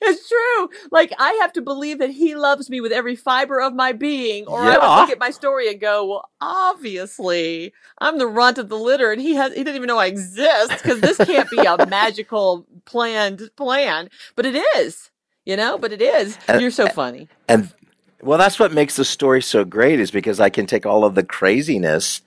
it's 0.00 0.28
true. 0.28 0.70
Like 0.90 1.12
I 1.18 1.32
have 1.42 1.52
to 1.54 1.60
believe 1.60 1.98
that 1.98 2.10
he 2.10 2.34
loves 2.34 2.70
me 2.70 2.80
with 2.80 2.92
every 2.92 3.16
fiber 3.16 3.60
of 3.60 3.74
my 3.74 3.92
being, 3.92 4.46
or 4.46 4.60
I 4.60 4.78
would 4.78 5.00
look 5.02 5.10
at 5.10 5.18
my 5.18 5.30
story 5.30 5.68
and 5.68 5.80
go, 5.80 6.06
"Well, 6.06 6.30
obviously, 6.40 7.72
I'm 7.98 8.18
the 8.18 8.26
runt 8.26 8.58
of 8.58 8.68
the 8.68 8.76
litter, 8.76 9.12
and 9.12 9.20
he 9.20 9.34
has 9.34 9.52
he 9.54 9.64
doesn't 9.64 9.76
even 9.76 9.88
know 9.88 9.98
I 9.98 10.06
exist 10.06 10.70
because 10.82 11.00
this 11.00 11.18
can't 11.18 11.50
be 11.50 11.58
a 11.58 11.84
magical 11.88 12.64
planned 12.84 13.50
plan." 13.56 14.08
But 14.36 14.46
it 14.46 14.54
is, 14.76 15.10
you 15.44 15.56
know. 15.56 15.76
But 15.76 15.92
it 15.92 16.00
is. 16.00 16.38
And- 16.46 16.60
You're 16.62 16.70
so 16.70 16.88
funny. 16.88 17.28
And 17.48 17.74
well, 18.22 18.38
that's 18.38 18.58
what 18.58 18.72
makes 18.72 18.96
the 18.96 19.04
story 19.04 19.42
so 19.42 19.64
great 19.64 20.00
is 20.00 20.10
because 20.10 20.40
I 20.40 20.50
can 20.50 20.66
take 20.66 20.86
all 20.86 21.04
of 21.04 21.14
the 21.14 21.22
craziness 21.22 22.22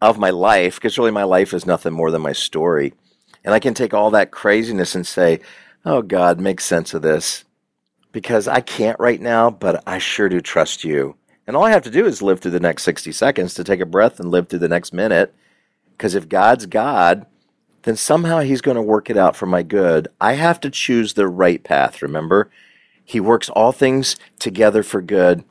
of 0.00 0.18
my 0.18 0.30
life, 0.30 0.76
because 0.76 0.98
really 0.98 1.10
my 1.10 1.24
life 1.24 1.52
is 1.52 1.66
nothing 1.66 1.92
more 1.92 2.10
than 2.10 2.22
my 2.22 2.32
story. 2.32 2.94
And 3.44 3.52
I 3.52 3.58
can 3.58 3.74
take 3.74 3.92
all 3.92 4.10
that 4.12 4.30
craziness 4.30 4.94
and 4.94 5.06
say, 5.06 5.40
oh, 5.84 6.02
God, 6.02 6.40
make 6.40 6.60
sense 6.60 6.94
of 6.94 7.02
this. 7.02 7.44
Because 8.10 8.48
I 8.48 8.60
can't 8.60 8.98
right 8.98 9.20
now, 9.20 9.50
but 9.50 9.82
I 9.86 9.98
sure 9.98 10.28
do 10.28 10.40
trust 10.40 10.84
you. 10.84 11.16
And 11.46 11.56
all 11.56 11.64
I 11.64 11.72
have 11.72 11.82
to 11.82 11.90
do 11.90 12.06
is 12.06 12.22
live 12.22 12.40
through 12.40 12.52
the 12.52 12.60
next 12.60 12.84
60 12.84 13.12
seconds 13.12 13.54
to 13.54 13.64
take 13.64 13.80
a 13.80 13.86
breath 13.86 14.18
and 14.18 14.30
live 14.30 14.48
through 14.48 14.60
the 14.60 14.68
next 14.68 14.92
minute. 14.92 15.34
Because 15.90 16.14
if 16.14 16.28
God's 16.28 16.66
God, 16.66 17.26
then 17.82 17.96
somehow 17.96 18.40
He's 18.40 18.62
going 18.62 18.76
to 18.76 18.82
work 18.82 19.10
it 19.10 19.18
out 19.18 19.36
for 19.36 19.46
my 19.46 19.62
good. 19.62 20.08
I 20.20 20.34
have 20.34 20.58
to 20.60 20.70
choose 20.70 21.12
the 21.12 21.28
right 21.28 21.62
path, 21.62 22.00
remember? 22.00 22.50
He 23.04 23.20
works 23.20 23.48
all 23.50 23.72
things 23.72 24.16
together 24.38 24.82
for 24.82 25.02
good 25.02 25.44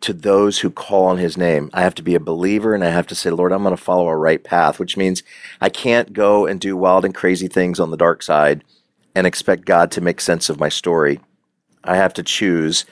to 0.00 0.12
those 0.12 0.60
who 0.60 0.70
call 0.70 1.06
on 1.06 1.18
his 1.18 1.36
name. 1.36 1.70
I 1.72 1.82
have 1.82 1.94
to 1.96 2.02
be 2.02 2.14
a 2.14 2.20
believer 2.20 2.74
and 2.74 2.84
I 2.84 2.90
have 2.90 3.06
to 3.08 3.14
say, 3.14 3.30
Lord, 3.30 3.52
I'm 3.52 3.62
going 3.62 3.76
to 3.76 3.82
follow 3.82 4.08
a 4.08 4.16
right 4.16 4.42
path, 4.42 4.78
which 4.78 4.96
means 4.96 5.22
I 5.60 5.68
can't 5.68 6.12
go 6.12 6.46
and 6.46 6.60
do 6.60 6.76
wild 6.76 7.04
and 7.04 7.14
crazy 7.14 7.48
things 7.48 7.80
on 7.80 7.90
the 7.90 7.96
dark 7.96 8.22
side 8.22 8.62
and 9.14 9.26
expect 9.26 9.64
God 9.64 9.90
to 9.92 10.00
make 10.00 10.20
sense 10.20 10.48
of 10.48 10.60
my 10.60 10.68
story. 10.68 11.20
I 11.82 11.96
have 11.96 12.14
to 12.14 12.22
choose. 12.22 12.84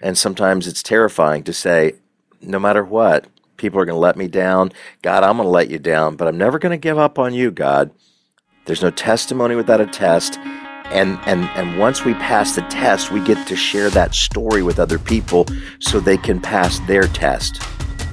And 0.00 0.16
sometimes 0.16 0.66
it's 0.66 0.82
terrifying 0.82 1.42
to 1.44 1.52
say, 1.52 1.94
no 2.40 2.58
matter 2.58 2.84
what, 2.84 3.26
people 3.56 3.80
are 3.80 3.84
going 3.84 3.96
to 3.96 4.00
let 4.00 4.16
me 4.16 4.28
down. 4.28 4.72
God, 5.02 5.22
I'm 5.22 5.36
going 5.36 5.46
to 5.46 5.50
let 5.50 5.70
you 5.70 5.78
down, 5.78 6.16
but 6.16 6.28
I'm 6.28 6.38
never 6.38 6.58
going 6.58 6.72
to 6.72 6.78
give 6.78 6.98
up 6.98 7.18
on 7.18 7.34
you, 7.34 7.50
God. 7.50 7.90
There's 8.64 8.82
no 8.82 8.90
testimony 8.90 9.54
without 9.54 9.80
a 9.80 9.86
test. 9.86 10.38
And, 10.94 11.18
and, 11.26 11.44
and 11.56 11.78
once 11.78 12.04
we 12.04 12.14
pass 12.14 12.54
the 12.54 12.62
test, 12.62 13.10
we 13.10 13.20
get 13.20 13.48
to 13.48 13.56
share 13.56 13.90
that 13.90 14.14
story 14.14 14.62
with 14.62 14.78
other 14.78 14.98
people 14.98 15.44
so 15.80 15.98
they 15.98 16.16
can 16.16 16.40
pass 16.40 16.78
their 16.86 17.08
test. 17.08 17.60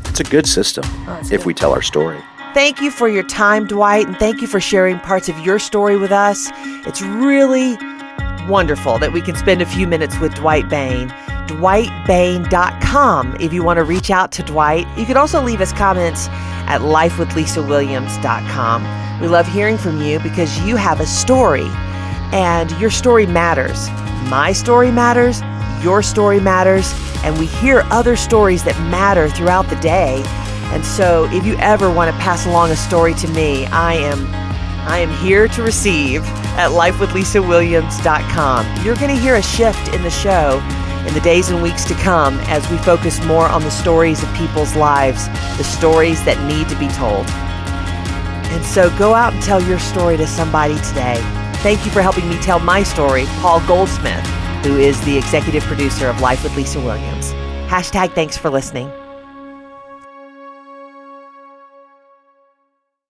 It's 0.06 0.20
a 0.20 0.24
good 0.24 0.48
system 0.48 0.84
oh, 0.88 1.22
if 1.32 1.46
we 1.46 1.54
tell 1.54 1.74
our 1.74 1.84
story. 1.84 2.20
Thank 2.56 2.82
you 2.82 2.90
for 2.90 3.08
your 3.08 3.22
time, 3.24 3.68
Dwight, 3.68 4.08
and 4.08 4.18
thank 4.18 4.42
you 4.42 4.48
for 4.48 4.60
sharing 4.60 4.98
parts 5.00 5.30
of 5.30 5.38
your 5.40 5.60
story 5.60 5.96
with 5.96 6.12
us. 6.12 6.50
It's 6.88 7.04
really 7.04 7.78
wonderful 8.50 8.98
that 8.98 9.14
we 9.14 9.22
can 9.22 9.36
spend 9.36 9.62
a 9.62 9.66
few 9.66 9.86
minutes 9.88 10.20
with 10.20 10.34
Dwight 10.34 10.68
Bain. 10.68 11.10
DwightBain.com 11.48 13.38
if 13.40 13.54
you 13.54 13.64
want 13.64 13.78
to 13.78 13.84
reach 13.84 14.10
out 14.10 14.32
to 14.34 14.42
Dwight. 14.42 14.88
You 14.98 15.06
can 15.06 15.18
also 15.18 15.44
leave 15.44 15.62
us 15.62 15.72
comments 15.72 16.30
at 16.68 16.82
lifewithlisawilliams.com. 16.82 19.22
We 19.22 19.28
love 19.28 19.48
hearing 19.48 19.78
from 19.78 20.02
you 20.02 20.18
because 20.20 20.60
you 20.62 20.78
have 20.78 21.00
a 21.00 21.06
story 21.06 21.70
and 22.32 22.72
your 22.80 22.90
story 22.90 23.26
matters. 23.26 23.90
My 24.30 24.54
story 24.54 24.92
matters, 24.92 25.42
your 25.84 26.02
story 26.02 26.40
matters, 26.40 26.94
and 27.24 27.38
we 27.38 27.46
hear 27.46 27.84
other 27.92 28.16
stories 28.16 28.64
that 28.64 28.80
matter 28.90 29.30
throughout 29.30 29.70
the 29.70 29.76
day. 29.78 30.24
And 30.74 30.86
so 30.86 31.28
if 31.32 31.46
you 31.46 31.56
ever 31.58 31.92
want 31.92 32.12
to 32.12 32.18
pass 32.22 32.46
along 32.46 32.72
a 32.72 32.76
story 32.76 33.14
to 33.16 33.28
me, 33.30 33.66
I 33.68 33.94
am 33.96 34.28
I 34.88 34.98
am 34.98 35.12
here 35.24 35.48
to 35.48 35.62
receive 35.62 36.24
at 36.58 36.72
lifewithlisawilliams.com. 36.72 38.84
You're 38.84 38.96
going 38.96 39.16
to 39.16 39.22
hear 39.22 39.36
a 39.36 39.42
shift 39.42 39.94
in 39.94 40.02
the 40.02 40.10
show 40.10 40.60
in 41.08 41.14
the 41.14 41.20
days 41.20 41.50
and 41.50 41.62
weeks 41.62 41.86
to 41.86 41.94
come 41.96 42.40
as 42.46 42.68
we 42.70 42.78
focus 42.78 43.24
more 43.26 43.48
on 43.48 43.62
the 43.62 43.70
stories 43.70 44.24
of 44.24 44.34
people's 44.34 44.76
lives, 44.76 45.28
the 45.58 45.64
stories 45.64 46.24
that 46.26 46.44
need 46.48 46.68
to 46.70 46.76
be 46.80 46.88
told. 46.90 47.28
And 48.52 48.66
so 48.66 48.90
go 48.98 49.14
out 49.14 49.34
and 49.34 49.44
tell 49.44 49.62
your 49.62 49.78
story 49.80 50.18
to 50.18 50.26
somebody 50.26 50.80
today. 50.82 51.22
Thank 51.62 51.86
you 51.86 51.92
for 51.92 52.02
helping 52.02 52.28
me 52.28 52.38
tell 52.40 52.60
my 52.60 52.82
story, 52.82 53.26
Paul 53.40 53.62
Goldsmith, 53.68 54.26
who 54.66 54.78
is 54.80 55.00
the 55.06 55.16
executive 55.16 55.62
producer 55.64 56.08
of 56.08 56.20
Life 56.20 56.44
with 56.44 56.56
Lisa 56.56 56.80
Williams. 56.80 57.34
Hashtag 57.70 58.14
thanks 58.14 58.36
for 58.36 58.50
listening. 58.50 58.92